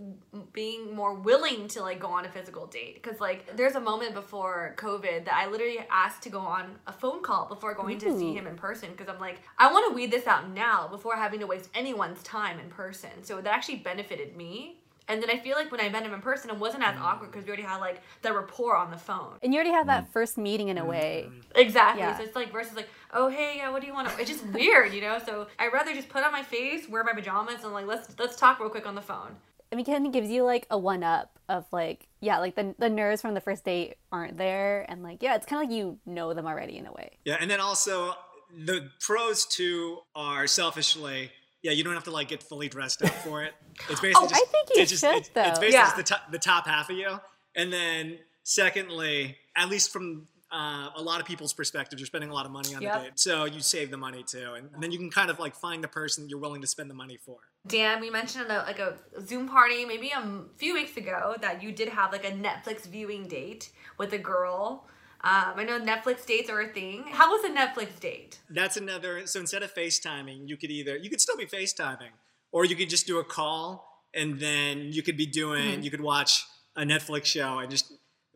being 0.53 0.95
more 0.95 1.15
willing 1.15 1.69
to 1.69 1.83
like 1.83 2.01
go 2.01 2.09
on 2.09 2.25
a 2.25 2.31
physical 2.31 2.67
date. 2.67 3.03
Because 3.03 3.21
like 3.21 3.57
there's 3.57 3.75
a 3.75 3.81
moment 3.81 4.15
before 4.15 4.75
COVID 4.79 5.25
that 5.25 5.35
I 5.35 5.49
literally 5.49 5.81
asked 5.91 6.23
to 6.23 6.31
go 6.31 6.41
on 6.41 6.77
a 6.87 6.93
phone 6.93 7.23
call 7.23 7.47
before 7.47 7.75
going 7.75 7.99
to 7.99 8.17
see 8.19 8.35
him 8.35 8.47
in 8.47 8.57
person. 8.57 8.91
Because 8.91 9.09
I'm 9.09 9.21
like, 9.21 9.41
I 9.59 9.73
want 9.73 9.89
to 9.91 9.95
weed 9.95 10.11
this 10.11 10.27
out 10.27 10.51
now 10.51 10.89
before 10.89 11.17
having 11.17 11.41
to 11.41 11.47
waste 11.47 11.71
anyone's 11.75 12.23
time 12.23 12.59
in 12.59 12.69
person. 12.69 13.11
So 13.23 13.41
that 13.41 13.53
actually 13.53 13.77
benefited 13.77 14.37
me. 14.37 14.82
And 15.09 15.23
then 15.23 15.31
I 15.31 15.39
feel 15.39 15.57
like 15.57 15.71
when 15.73 15.81
I 15.81 15.89
met 15.89 16.05
him 16.05 16.15
in 16.15 16.21
person, 16.21 16.51
it 16.51 16.57
wasn't 16.59 16.85
as 16.85 16.97
awkward 16.97 17.33
because 17.33 17.45
we 17.45 17.49
already 17.49 17.63
had 17.65 17.79
like 17.79 18.03
the 18.23 18.33
rapport 18.33 18.77
on 18.77 18.91
the 18.91 18.97
phone. 18.97 19.35
And 19.43 19.53
you 19.53 19.59
already 19.59 19.73
have 19.73 19.85
Mm. 19.87 19.89
that 19.89 20.13
first 20.13 20.39
meeting 20.39 20.69
in 20.69 20.79
a 20.79 20.85
way. 20.85 21.29
Exactly. 21.55 22.03
Yeah. 22.03 22.17
So 22.17 22.23
it's 22.23 22.37
like 22.37 22.53
versus 22.53 22.77
like, 22.77 22.89
oh 23.13 23.29
hey, 23.29 23.55
yeah, 23.57 23.71
what 23.71 23.81
do 23.81 23.87
you 23.89 23.95
want? 23.95 24.09
to 24.09 24.21
It's 24.21 24.31
just 24.31 24.45
weird, 24.47 24.93
you 24.95 25.01
know. 25.01 25.19
So 25.25 25.49
I'd 25.59 25.73
rather 25.73 25.93
just 25.95 26.09
put 26.09 26.23
on 26.23 26.33
my 26.33 26.43
face, 26.43 26.89
wear 26.89 27.03
my 27.05 27.13
pajamas, 27.13 27.65
and 27.65 27.73
like 27.73 27.87
let's 27.87 28.17
let's 28.19 28.37
talk 28.37 28.61
real 28.61 28.71
quick 28.71 28.87
on 28.87 28.95
the 28.95 29.03
phone. 29.03 29.37
I 29.71 29.75
mean, 29.75 29.87
kind 29.87 30.07
of 30.07 30.13
gives 30.13 30.29
you 30.31 30.45
like 30.45 30.67
a 30.71 30.77
one 30.79 31.03
up 31.03 31.39
of 31.49 31.65
like, 31.73 32.07
yeah, 32.21 32.39
like 32.39 32.55
the 32.55 32.75
the 32.79 32.91
nerves 32.91 33.21
from 33.23 33.35
the 33.35 33.41
first 33.41 33.65
date 33.65 33.97
aren't 34.13 34.37
there, 34.37 34.85
and 34.89 35.03
like, 35.03 35.23
yeah, 35.23 35.35
it's 35.35 35.47
kind 35.47 35.63
of 35.63 35.69
like 35.71 35.77
you 35.77 35.99
know 36.07 36.33
them 36.35 36.47
already 36.47 36.77
in 36.77 36.87
a 36.87 36.93
way. 36.93 37.19
Yeah, 37.25 37.39
and 37.41 37.51
then 37.51 37.59
also 37.61 38.15
the 38.55 38.91
pros 39.01 39.47
too 39.47 40.01
are 40.15 40.47
selfishly. 40.47 41.33
Yeah, 41.63 41.73
you 41.73 41.85
don't 41.85 41.95
have 41.95 42.05
to 42.05 42.11
like 42.11 42.29
get 42.29 42.43
fully 42.43 42.69
dressed 42.69 43.03
up 43.03 43.11
for 43.11 43.43
it. 43.43 43.55
It's 43.89 44.01
basically 44.01 44.13
Oh, 44.17 44.29
just, 44.29 44.35
I 44.43 44.45
think 44.51 44.69
you 44.75 44.83
it's 44.83 44.91
just, 44.91 45.03
should, 45.05 45.17
it's, 45.17 45.29
though. 45.31 45.43
It's 45.43 45.59
basically 45.59 45.73
Yeah. 45.75 45.85
just 45.85 45.97
the, 45.97 46.03
top, 46.03 46.31
the 46.31 46.39
top 46.39 46.67
half 46.67 46.91
of 46.91 46.97
you, 46.97 47.19
and 47.57 47.73
then 47.73 48.19
secondly, 48.43 49.37
at 49.57 49.69
least 49.69 49.91
from 49.93 50.29
uh, 50.53 50.91
a 50.95 51.01
lot 51.03 51.19
of 51.19 51.27
people's 51.27 51.55
perspective, 51.55 51.99
you're 51.99 52.07
spending 52.07 52.29
a 52.29 52.35
lot 52.35 52.45
of 52.45 52.53
money 52.53 52.75
on 52.75 52.83
Yep. 52.83 52.93
the 52.93 52.99
date, 53.01 53.13
so 53.19 53.47
you 53.47 53.61
save 53.61 53.91
the 53.91 53.97
money 53.97 54.23
too, 54.23 54.53
and, 54.55 54.69
and 54.75 54.83
then 54.83 54.93
you 54.93 54.99
can 54.99 55.11
kind 55.11 55.31
of 55.31 55.39
like 55.39 55.55
find 55.55 55.83
the 55.83 55.89
person 55.89 56.29
you're 56.29 56.39
willing 56.39 56.61
to 56.61 56.67
spend 56.67 56.91
the 56.91 56.95
money 56.95 57.17
for. 57.17 57.39
Dan, 57.67 58.01
we 58.01 58.11
mentioned 58.11 58.51
a, 58.51 58.59
like 58.59 58.79
a 58.79 58.99
Zoom 59.25 59.49
party 59.49 59.85
maybe 59.87 60.11
a 60.15 60.43
few 60.59 60.75
weeks 60.75 60.97
ago 60.99 61.35
that 61.41 61.63
you 61.63 61.73
did 61.73 61.89
have 61.89 62.13
like 62.13 62.25
a 62.27 62.33
Netflix 62.33 62.83
viewing 62.87 63.27
date 63.29 63.71
with 63.99 64.13
a 64.13 64.19
girl. 64.19 64.87
Um, 65.25 65.55
I 65.57 65.65
know 65.65 65.81
Netflix 65.81 66.27
dates 66.27 66.51
are 66.51 66.61
a 66.61 66.69
thing. 66.69 67.05
How 67.11 67.31
was 67.31 67.45
a 67.45 67.55
Netflix 67.55 68.01
date? 68.01 68.41
That's 68.51 68.77
another. 68.77 69.27
So 69.27 69.39
instead 69.39 69.63
of 69.63 69.73
FaceTiming, 69.73 70.49
you 70.49 70.57
could 70.57 70.71
either 70.71 70.97
you 70.97 71.09
could 71.11 71.21
still 71.21 71.37
be 71.37 71.47
FaceTiming, 71.47 72.11
or 72.51 72.65
you 72.65 72.75
could 72.75 72.91
just 72.91 73.07
do 73.07 73.19
a 73.21 73.25
call, 73.25 74.03
and 74.13 74.41
then 74.41 74.93
you 74.93 75.03
could 75.03 75.17
be 75.17 75.27
doing 75.27 75.83
you 75.83 75.91
could 75.91 76.01
watch 76.01 76.45
a 76.75 76.83
Netflix 76.83 77.27
show 77.27 77.59
and 77.59 77.71
just 77.71 77.93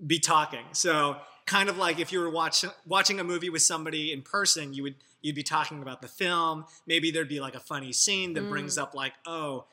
be 0.07 0.19
talking. 0.19 0.65
So 0.73 1.17
kind 1.47 1.69
of 1.69 1.79
like 1.79 1.99
if 1.99 2.13
you 2.13 2.21
were 2.21 2.31
watch, 2.31 2.65
watching 2.87 3.19
a 3.19 3.25
movie 3.25 3.51
with 3.51 3.63
somebody 3.63 4.13
in 4.13 4.23
person, 4.23 4.75
you 4.75 4.83
would 4.83 4.95
you'd 5.23 5.35
be 5.35 5.43
talking 5.43 5.83
about 5.83 6.03
the 6.03 6.09
film. 6.09 6.67
Maybe 6.87 7.11
there'd 7.11 7.29
be 7.29 7.41
like 7.41 7.55
a 7.55 7.61
funny 7.61 7.93
scene 7.93 8.35
that 8.35 8.49
brings 8.49 8.79
up 8.79 8.95
like, 8.95 9.15
oh, 9.27 9.65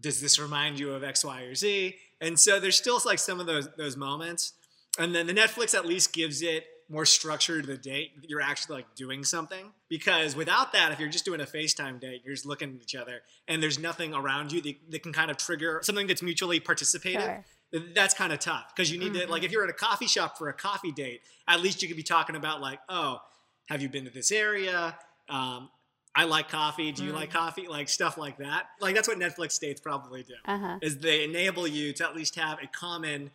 does 0.00 0.20
this 0.20 0.38
remind 0.38 0.80
you 0.80 0.92
of 0.92 1.04
X, 1.04 1.24
Y, 1.24 1.42
or 1.42 1.54
Z? 1.54 1.96
And 2.20 2.38
so 2.38 2.58
there's 2.58 2.76
still 2.76 2.98
like 3.04 3.18
some 3.18 3.38
of 3.40 3.46
those 3.46 3.68
those 3.76 3.96
moments. 3.96 4.54
And 4.98 5.14
then 5.14 5.26
the 5.26 5.34
Netflix 5.34 5.74
at 5.74 5.86
least 5.86 6.12
gives 6.12 6.42
it 6.42 6.66
more 6.90 7.04
structure 7.04 7.60
to 7.60 7.66
the 7.66 7.76
date. 7.76 8.12
You're 8.22 8.40
actually 8.40 8.76
like 8.76 8.94
doing 8.94 9.24
something. 9.24 9.72
Because 9.88 10.34
without 10.34 10.72
that, 10.72 10.92
if 10.92 10.98
you're 10.98 11.08
just 11.08 11.24
doing 11.24 11.40
a 11.40 11.44
FaceTime 11.44 12.00
date, 12.00 12.22
you're 12.24 12.34
just 12.34 12.46
looking 12.46 12.74
at 12.74 12.82
each 12.82 12.94
other 12.94 13.20
and 13.46 13.62
there's 13.62 13.78
nothing 13.78 14.14
around 14.14 14.52
you 14.52 14.60
that, 14.62 14.74
that 14.90 15.02
can 15.02 15.12
kind 15.12 15.30
of 15.30 15.36
trigger 15.36 15.80
something 15.82 16.06
that's 16.06 16.22
mutually 16.22 16.60
participative. 16.60 17.42
Sure. 17.72 17.84
That's 17.94 18.14
kind 18.14 18.32
of 18.32 18.38
tough 18.38 18.72
because 18.74 18.90
you 18.90 18.98
need 18.98 19.12
to 19.12 19.30
like 19.30 19.42
if 19.42 19.52
you're 19.52 19.62
at 19.62 19.68
a 19.68 19.74
coffee 19.74 20.06
shop 20.06 20.38
for 20.38 20.48
a 20.48 20.54
coffee 20.54 20.90
date, 20.90 21.20
at 21.46 21.60
least 21.60 21.82
you 21.82 21.88
could 21.88 21.98
be 21.98 22.02
talking 22.02 22.34
about 22.34 22.62
like, 22.62 22.80
oh, 22.88 23.20
have 23.66 23.82
you 23.82 23.90
been 23.90 24.06
to 24.06 24.10
this 24.10 24.32
area? 24.32 24.96
Um, 25.28 25.68
I 26.14 26.24
like 26.24 26.48
coffee. 26.48 26.92
Do 26.92 27.04
you 27.04 27.12
like 27.12 27.30
coffee? 27.30 27.68
Like 27.68 27.90
stuff 27.90 28.16
like 28.16 28.38
that. 28.38 28.68
Like 28.80 28.94
that's 28.94 29.06
what 29.06 29.18
Netflix 29.18 29.60
dates 29.60 29.82
probably 29.82 30.22
do. 30.22 30.32
Uh 30.46 30.58
huh. 30.58 30.78
Is 30.80 30.96
they 30.96 31.24
enable 31.24 31.68
you 31.68 31.92
to 31.92 32.08
at 32.08 32.16
least 32.16 32.36
have 32.36 32.58
a 32.62 32.66
common 32.68 33.30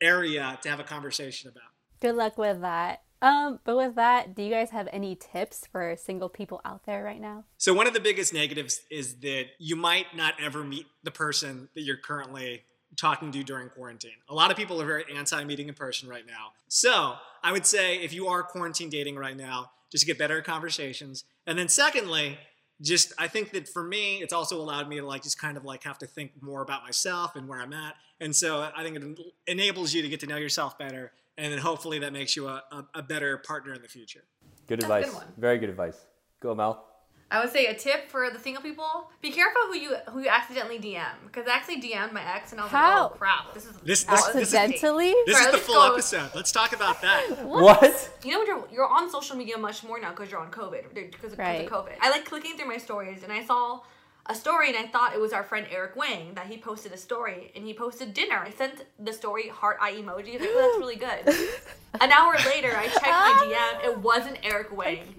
area 0.00 0.58
to 0.62 0.68
have 0.68 0.80
a 0.80 0.84
conversation 0.84 1.50
about. 1.50 1.70
Good 2.00 2.14
luck 2.14 2.38
with 2.38 2.60
that. 2.60 3.02
Um, 3.22 3.60
but 3.64 3.76
with 3.76 3.94
that, 3.94 4.34
do 4.34 4.42
you 4.42 4.50
guys 4.50 4.70
have 4.70 4.88
any 4.92 5.16
tips 5.16 5.66
for 5.66 5.96
single 5.96 6.28
people 6.28 6.60
out 6.64 6.84
there 6.84 7.02
right 7.02 7.20
now? 7.20 7.44
So 7.56 7.72
one 7.72 7.86
of 7.86 7.94
the 7.94 8.00
biggest 8.00 8.34
negatives 8.34 8.82
is 8.90 9.16
that 9.20 9.46
you 9.58 9.74
might 9.74 10.14
not 10.14 10.34
ever 10.40 10.62
meet 10.62 10.86
the 11.02 11.10
person 11.10 11.68
that 11.74 11.80
you're 11.80 11.96
currently 11.96 12.62
talking 12.96 13.32
to 13.32 13.42
during 13.42 13.68
quarantine. 13.70 14.12
A 14.28 14.34
lot 14.34 14.50
of 14.50 14.56
people 14.56 14.80
are 14.80 14.86
very 14.86 15.04
anti 15.14 15.42
meeting 15.44 15.68
in 15.68 15.74
person 15.74 16.08
right 16.08 16.26
now. 16.26 16.52
So 16.68 17.14
I 17.42 17.52
would 17.52 17.66
say 17.66 17.96
if 17.96 18.12
you 18.12 18.28
are 18.28 18.42
quarantine 18.42 18.90
dating 18.90 19.16
right 19.16 19.36
now, 19.36 19.70
just 19.90 20.06
get 20.06 20.18
better 20.18 20.38
at 20.38 20.44
conversations. 20.44 21.24
And 21.46 21.58
then 21.58 21.68
secondly, 21.68 22.38
just 22.80 23.12
I 23.18 23.28
think 23.28 23.52
that 23.52 23.68
for 23.68 23.82
me, 23.82 24.16
it's 24.22 24.32
also 24.32 24.60
allowed 24.60 24.88
me 24.88 24.96
to 25.00 25.06
like 25.06 25.22
just 25.22 25.38
kind 25.38 25.56
of 25.56 25.64
like 25.64 25.84
have 25.84 25.98
to 25.98 26.06
think 26.06 26.32
more 26.40 26.62
about 26.62 26.82
myself 26.84 27.36
and 27.36 27.48
where 27.48 27.60
I'm 27.60 27.72
at. 27.72 27.94
And 28.20 28.34
so 28.34 28.68
I 28.74 28.82
think 28.82 28.96
it 28.96 29.20
enables 29.46 29.94
you 29.94 30.02
to 30.02 30.08
get 30.08 30.20
to 30.20 30.26
know 30.26 30.36
yourself 30.36 30.78
better. 30.78 31.12
And 31.38 31.52
then 31.52 31.58
hopefully 31.58 31.98
that 32.00 32.12
makes 32.12 32.34
you 32.34 32.48
a, 32.48 32.62
a, 32.72 32.84
a 32.96 33.02
better 33.02 33.38
partner 33.38 33.74
in 33.74 33.82
the 33.82 33.88
future. 33.88 34.24
Good 34.66 34.80
That's 34.80 34.90
a 34.90 35.00
good 35.00 35.08
advice. 35.08 35.24
Very 35.36 35.58
good 35.58 35.68
advice. 35.68 35.98
Go 36.40 36.54
Mel. 36.54 36.84
I 37.28 37.40
would 37.42 37.52
say 37.52 37.66
a 37.66 37.74
tip 37.74 38.08
for 38.08 38.30
the 38.30 38.38
single 38.38 38.62
people: 38.62 39.10
be 39.20 39.32
careful 39.32 39.62
who 39.66 39.74
you 39.76 39.96
who 40.10 40.20
you 40.20 40.28
accidentally 40.28 40.78
DM. 40.78 41.04
Because 41.26 41.46
I 41.48 41.54
actually 41.56 41.80
DM'd 41.82 42.12
my 42.12 42.22
ex, 42.34 42.52
and 42.52 42.60
I 42.60 42.64
was 42.64 42.70
How? 42.72 43.02
like, 43.02 43.12
"Oh 43.12 43.16
crap, 43.16 43.52
this 43.54 43.64
is 43.66 43.76
This- 43.78 44.04
this- 44.04 44.26
this 44.28 44.48
is- 44.48 44.54
Accidentally? 44.54 45.14
This 45.26 45.36
Sorry, 45.36 45.46
is 45.46 45.50
the 45.50 45.56
let's 45.56 45.66
full 45.66 45.74
go. 45.88 45.92
episode. 45.92 46.30
Let's 46.34 46.52
talk 46.52 46.72
about 46.72 47.02
that. 47.02 47.26
What? 47.44 48.10
You 48.22 48.30
know, 48.32 48.38
when 48.38 48.46
you're 48.46 48.68
you're 48.72 48.88
on 48.88 49.10
social 49.10 49.36
media 49.36 49.58
much 49.58 49.82
more 49.82 49.98
now 49.98 50.10
because 50.10 50.30
you're 50.30 50.40
on 50.40 50.50
COVID, 50.52 50.94
because 50.94 51.32
of, 51.32 51.38
Right. 51.38 51.66
of 51.66 51.72
COVID. 51.72 51.94
I 52.00 52.10
like 52.10 52.24
clicking 52.26 52.56
through 52.56 52.68
my 52.68 52.78
stories, 52.78 53.22
and 53.24 53.32
I 53.32 53.44
saw 53.44 53.80
a 54.28 54.34
story, 54.34 54.68
and 54.68 54.76
I 54.76 54.86
thought 54.88 55.12
it 55.14 55.20
was 55.20 55.32
our 55.32 55.42
friend 55.44 55.66
Eric 55.70 55.94
Wang 55.96 56.34
that 56.34 56.46
he 56.46 56.58
posted 56.58 56.92
a 56.92 56.96
story, 56.96 57.52
and 57.56 57.64
he 57.64 57.72
posted 57.74 58.12
dinner. 58.14 58.38
I 58.38 58.50
sent 58.50 58.84
the 58.98 59.12
story 59.12 59.48
heart 59.48 59.78
eye 59.80 59.92
emoji. 59.92 60.30
I 60.30 60.38
was 60.38 60.40
like, 60.42 60.50
oh, 60.52 60.62
that's 60.62 60.78
really 60.78 60.96
good. 60.96 61.50
An 62.00 62.10
hour 62.12 62.34
later, 62.46 62.72
I 62.76 62.86
checked 62.88 63.04
my 63.06 63.34
DM. 63.82 63.84
It 63.88 63.98
wasn't 63.98 64.38
Eric 64.44 64.76
Wang. 64.76 65.14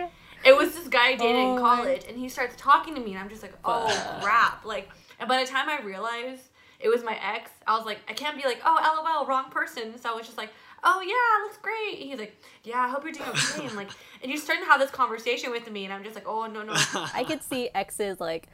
It 0.47 0.55
was 0.55 0.73
this 0.73 0.87
guy 0.87 1.09
I 1.09 1.15
dated 1.15 1.35
Oh 1.35 1.55
in 1.55 1.61
college, 1.61 2.03
and 2.07 2.17
he 2.17 2.29
starts 2.29 2.55
talking 2.57 2.95
to 2.95 3.01
me, 3.01 3.11
and 3.11 3.19
I'm 3.19 3.29
just 3.29 3.41
like, 3.41 3.53
oh 3.65 4.19
crap! 4.21 4.63
Like, 4.63 4.89
and 5.19 5.27
by 5.27 5.43
the 5.43 5.49
time 5.49 5.67
I 5.67 5.81
realized 5.81 6.43
it 6.79 6.87
was 6.87 7.03
my 7.03 7.17
ex, 7.21 7.51
I 7.65 7.75
was 7.75 7.85
like, 7.85 7.99
I 8.07 8.13
can't 8.13 8.37
be 8.37 8.43
like, 8.43 8.61
oh, 8.63 9.03
lol, 9.03 9.27
wrong 9.27 9.49
person. 9.49 9.97
So 9.99 10.09
I 10.09 10.13
was 10.13 10.25
just 10.25 10.37
like, 10.37 10.49
oh 10.83 11.01
yeah, 11.01 11.45
looks 11.45 11.57
great. 11.57 11.99
He's 12.07 12.17
like, 12.17 12.41
yeah, 12.63 12.79
I 12.79 12.87
hope 12.87 13.03
you're 13.03 13.11
doing 13.11 13.27
okay. 13.29 13.65
And 13.65 13.75
like, 13.75 13.89
and 14.23 14.31
you 14.31 14.37
starting 14.37 14.63
to 14.63 14.71
have 14.71 14.79
this 14.79 14.91
conversation 14.91 15.51
with 15.51 15.69
me, 15.69 15.83
and 15.83 15.93
I'm 15.93 16.03
just 16.03 16.15
like, 16.15 16.27
oh 16.27 16.45
no 16.45 16.63
no. 16.63 16.73
I 17.13 17.25
could 17.25 17.43
see 17.43 17.69
exes 17.75 18.19
like 18.19 18.47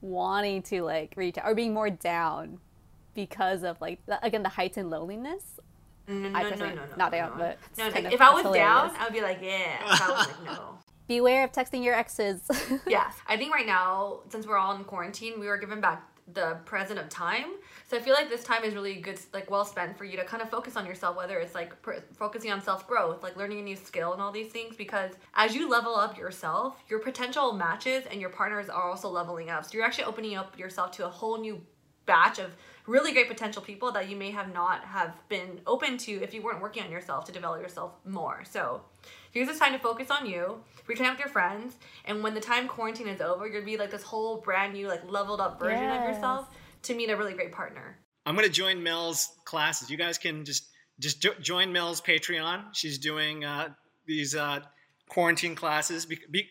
wanting 0.00 0.62
to 0.62 0.82
like 0.82 1.14
reach 1.16 1.38
out 1.38 1.46
or 1.46 1.54
being 1.54 1.74
more 1.74 1.90
down 1.90 2.58
because 3.14 3.62
of 3.62 3.80
like 3.80 4.04
the, 4.06 4.24
again 4.24 4.42
the 4.42 4.48
heightened 4.48 4.90
loneliness. 4.90 5.60
No, 6.08 6.28
no, 6.28 6.38
I 6.38 6.42
no, 6.42 6.50
no, 6.50 6.56
no, 6.56 6.74
no, 6.74 6.82
not 6.96 7.12
no, 7.12 7.18
down, 7.18 7.30
no. 7.30 7.36
but 7.36 7.58
no, 7.78 7.84
kind 7.84 7.94
like, 7.94 8.04
of- 8.06 8.12
if 8.14 8.20
I 8.20 8.34
was 8.34 8.42
down. 8.52 8.90
I 8.98 9.04
would 9.04 9.12
be 9.12 9.20
like, 9.20 9.38
yeah. 9.40 9.76
If 9.84 10.02
I 10.02 10.10
was 10.10 10.26
like, 10.26 10.44
no. 10.44 10.78
Beware 11.10 11.42
of 11.42 11.50
texting 11.50 11.82
your 11.82 11.94
exes. 11.94 12.40
Yes, 12.86 13.16
I 13.26 13.36
think 13.36 13.52
right 13.52 13.66
now, 13.66 14.20
since 14.28 14.46
we're 14.46 14.56
all 14.56 14.76
in 14.76 14.84
quarantine, 14.84 15.40
we 15.40 15.48
were 15.48 15.58
given 15.58 15.80
back 15.80 16.04
the 16.34 16.58
present 16.64 17.00
of 17.00 17.08
time. 17.08 17.46
So 17.88 17.96
I 17.96 18.00
feel 18.00 18.14
like 18.14 18.28
this 18.28 18.44
time 18.44 18.62
is 18.62 18.74
really 18.74 18.94
good, 18.94 19.18
like 19.32 19.50
well 19.50 19.64
spent 19.64 19.98
for 19.98 20.04
you 20.04 20.16
to 20.18 20.24
kind 20.24 20.40
of 20.40 20.48
focus 20.48 20.76
on 20.76 20.86
yourself, 20.86 21.16
whether 21.16 21.40
it's 21.40 21.52
like 21.52 21.82
pr- 21.82 22.04
focusing 22.16 22.52
on 22.52 22.62
self 22.62 22.86
growth, 22.86 23.24
like 23.24 23.36
learning 23.36 23.58
a 23.58 23.62
new 23.62 23.74
skill 23.74 24.12
and 24.12 24.22
all 24.22 24.30
these 24.30 24.52
things. 24.52 24.76
Because 24.76 25.10
as 25.34 25.52
you 25.52 25.68
level 25.68 25.96
up 25.96 26.16
yourself, 26.16 26.76
your 26.88 27.00
potential 27.00 27.54
matches 27.54 28.04
and 28.08 28.20
your 28.20 28.30
partners 28.30 28.68
are 28.68 28.84
also 28.84 29.08
leveling 29.08 29.50
up. 29.50 29.64
So 29.64 29.70
you're 29.74 29.84
actually 29.84 30.04
opening 30.04 30.36
up 30.36 30.56
yourself 30.56 30.92
to 30.92 31.06
a 31.06 31.10
whole 31.10 31.40
new 31.40 31.60
batch 32.06 32.38
of 32.38 32.52
really 32.86 33.12
great 33.12 33.28
potential 33.28 33.62
people 33.62 33.92
that 33.92 34.08
you 34.08 34.16
may 34.16 34.30
have 34.30 34.52
not 34.52 34.84
have 34.84 35.14
been 35.28 35.60
open 35.66 35.98
to 35.98 36.12
if 36.22 36.34
you 36.34 36.42
weren't 36.42 36.60
working 36.60 36.82
on 36.82 36.90
yourself 36.90 37.24
to 37.26 37.32
develop 37.32 37.60
yourself 37.62 37.92
more. 38.04 38.42
So 38.44 38.82
here's 39.32 39.48
this 39.48 39.58
time 39.58 39.72
to 39.72 39.78
focus 39.78 40.10
on 40.10 40.26
you, 40.26 40.60
reconnect 40.88 41.10
with 41.12 41.18
your 41.20 41.28
friends, 41.28 41.76
and 42.04 42.22
when 42.22 42.34
the 42.34 42.40
time 42.40 42.66
quarantine 42.68 43.08
is 43.08 43.20
over, 43.20 43.46
you'll 43.46 43.64
be 43.64 43.76
like 43.76 43.90
this 43.90 44.02
whole 44.02 44.40
brand 44.40 44.72
new, 44.72 44.88
like 44.88 45.08
leveled 45.10 45.40
up 45.40 45.60
version 45.60 45.88
of 45.88 46.08
yourself 46.08 46.48
to 46.82 46.94
meet 46.94 47.10
a 47.10 47.16
really 47.16 47.34
great 47.34 47.52
partner. 47.52 47.98
I'm 48.26 48.34
gonna 48.34 48.48
join 48.48 48.82
Mel's 48.82 49.28
classes. 49.44 49.90
You 49.90 49.96
guys 49.96 50.18
can 50.18 50.44
just 50.44 50.64
just 50.98 51.22
jo- 51.22 51.34
join 51.40 51.72
Mel's 51.72 52.00
Patreon. 52.00 52.64
She's 52.74 52.98
doing 52.98 53.44
uh, 53.44 53.70
these 54.06 54.34
uh, 54.34 54.60
quarantine 55.08 55.54
classes. 55.54 56.04
Be- 56.06 56.18
be- 56.30 56.48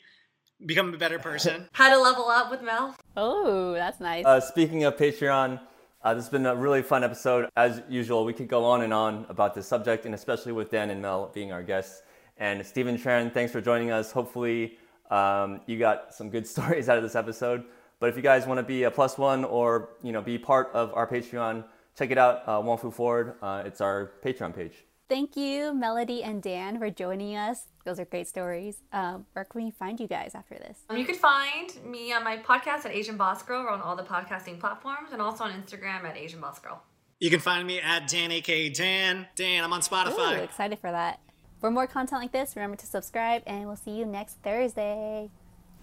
become 0.65 0.93
a 0.93 0.97
better 0.97 1.19
person. 1.19 1.69
How 1.71 1.89
to 1.89 2.01
level 2.01 2.27
up 2.27 2.49
with 2.51 2.61
Mel? 2.61 2.95
oh, 3.15 3.73
that's 3.73 3.99
nice. 3.99 4.25
Uh, 4.25 4.39
speaking 4.39 4.83
of 4.83 4.97
Patreon, 4.97 5.59
uh, 6.01 6.13
this 6.13 6.23
has 6.23 6.31
been 6.31 6.45
a 6.45 6.55
really 6.55 6.81
fun 6.81 7.03
episode. 7.03 7.49
As 7.57 7.81
usual, 7.89 8.23
we 8.23 8.33
could 8.33 8.47
go 8.47 8.63
on 8.63 8.83
and 8.83 8.93
on 8.93 9.25
about 9.27 9.53
this 9.53 9.67
subject, 9.67 10.05
and 10.05 10.15
especially 10.15 10.53
with 10.53 10.71
Dan 10.71 10.89
and 10.89 11.01
Mel 11.01 11.29
being 11.33 11.51
our 11.51 11.61
guests. 11.61 12.03
And 12.37 12.65
Stephen 12.65 12.97
Tran, 12.97 13.33
thanks 13.33 13.51
for 13.51 13.59
joining 13.59 13.91
us. 13.91 14.11
Hopefully, 14.11 14.77
um, 15.11 15.59
you 15.65 15.77
got 15.77 16.13
some 16.13 16.29
good 16.29 16.47
stories 16.53 16.87
out 16.87 16.97
of 16.97 17.03
this 17.03 17.15
episode. 17.15 17.65
But 17.99 18.09
if 18.09 18.15
you 18.15 18.21
guys 18.21 18.47
want 18.47 18.59
to 18.59 18.63
be 18.63 18.83
a 18.83 18.91
plus 18.91 19.17
one 19.17 19.43
or 19.43 19.89
you 20.01 20.13
know 20.13 20.21
be 20.21 20.37
part 20.37 20.69
of 20.73 20.93
our 20.93 21.05
Patreon, 21.05 21.65
check 21.97 22.11
it 22.11 22.17
out. 22.17 22.47
Uh, 22.47 22.61
Wong 22.63 22.77
Fu 22.77 22.91
Forward. 22.91 23.35
Uh, 23.41 23.63
it's 23.65 23.81
our 23.81 24.13
Patreon 24.23 24.55
page. 24.55 24.85
Thank 25.09 25.35
you, 25.35 25.73
Melody 25.73 26.23
and 26.23 26.41
Dan, 26.41 26.77
for 26.77 26.89
joining 26.89 27.35
us. 27.35 27.65
Those 27.89 27.99
are 27.99 28.05
great 28.05 28.27
stories. 28.27 28.83
Um, 28.93 29.25
where 29.33 29.43
can 29.45 29.65
we 29.65 29.71
find 29.71 29.99
you 29.99 30.05
guys 30.05 30.35
after 30.35 30.53
this? 30.53 30.77
Um, 30.89 30.97
you 30.97 31.05
can 31.05 31.15
find 31.15 31.73
me 31.83 32.13
on 32.13 32.23
my 32.23 32.37
podcast 32.37 32.85
at 32.85 32.91
Asian 32.91 33.17
Boss 33.17 33.41
Girl 33.41 33.61
or 33.63 33.71
on 33.71 33.81
all 33.81 33.95
the 33.95 34.03
podcasting 34.03 34.59
platforms, 34.59 35.11
and 35.11 35.19
also 35.19 35.43
on 35.45 35.51
Instagram 35.53 36.03
at 36.03 36.15
Asian 36.15 36.39
Boss 36.39 36.59
Girl. 36.59 36.83
You 37.19 37.31
can 37.31 37.39
find 37.39 37.65
me 37.65 37.79
at 37.81 38.07
Dan 38.07 38.31
aka 38.31 38.69
Dan. 38.69 39.25
Dan, 39.35 39.63
I'm 39.63 39.73
on 39.73 39.79
Ooh, 39.79 39.81
Spotify. 39.81 40.43
excited 40.43 40.77
for 40.77 40.91
that. 40.91 41.19
For 41.59 41.71
more 41.71 41.87
content 41.87 42.21
like 42.21 42.31
this, 42.31 42.55
remember 42.55 42.77
to 42.77 42.85
subscribe, 42.85 43.41
and 43.47 43.65
we'll 43.65 43.75
see 43.75 43.97
you 43.97 44.05
next 44.05 44.35
Thursday. 44.43 45.31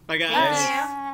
Bye 0.07 0.19
guys. 0.19 0.31
Yeah. 0.31 0.87
Bye. 0.87 1.06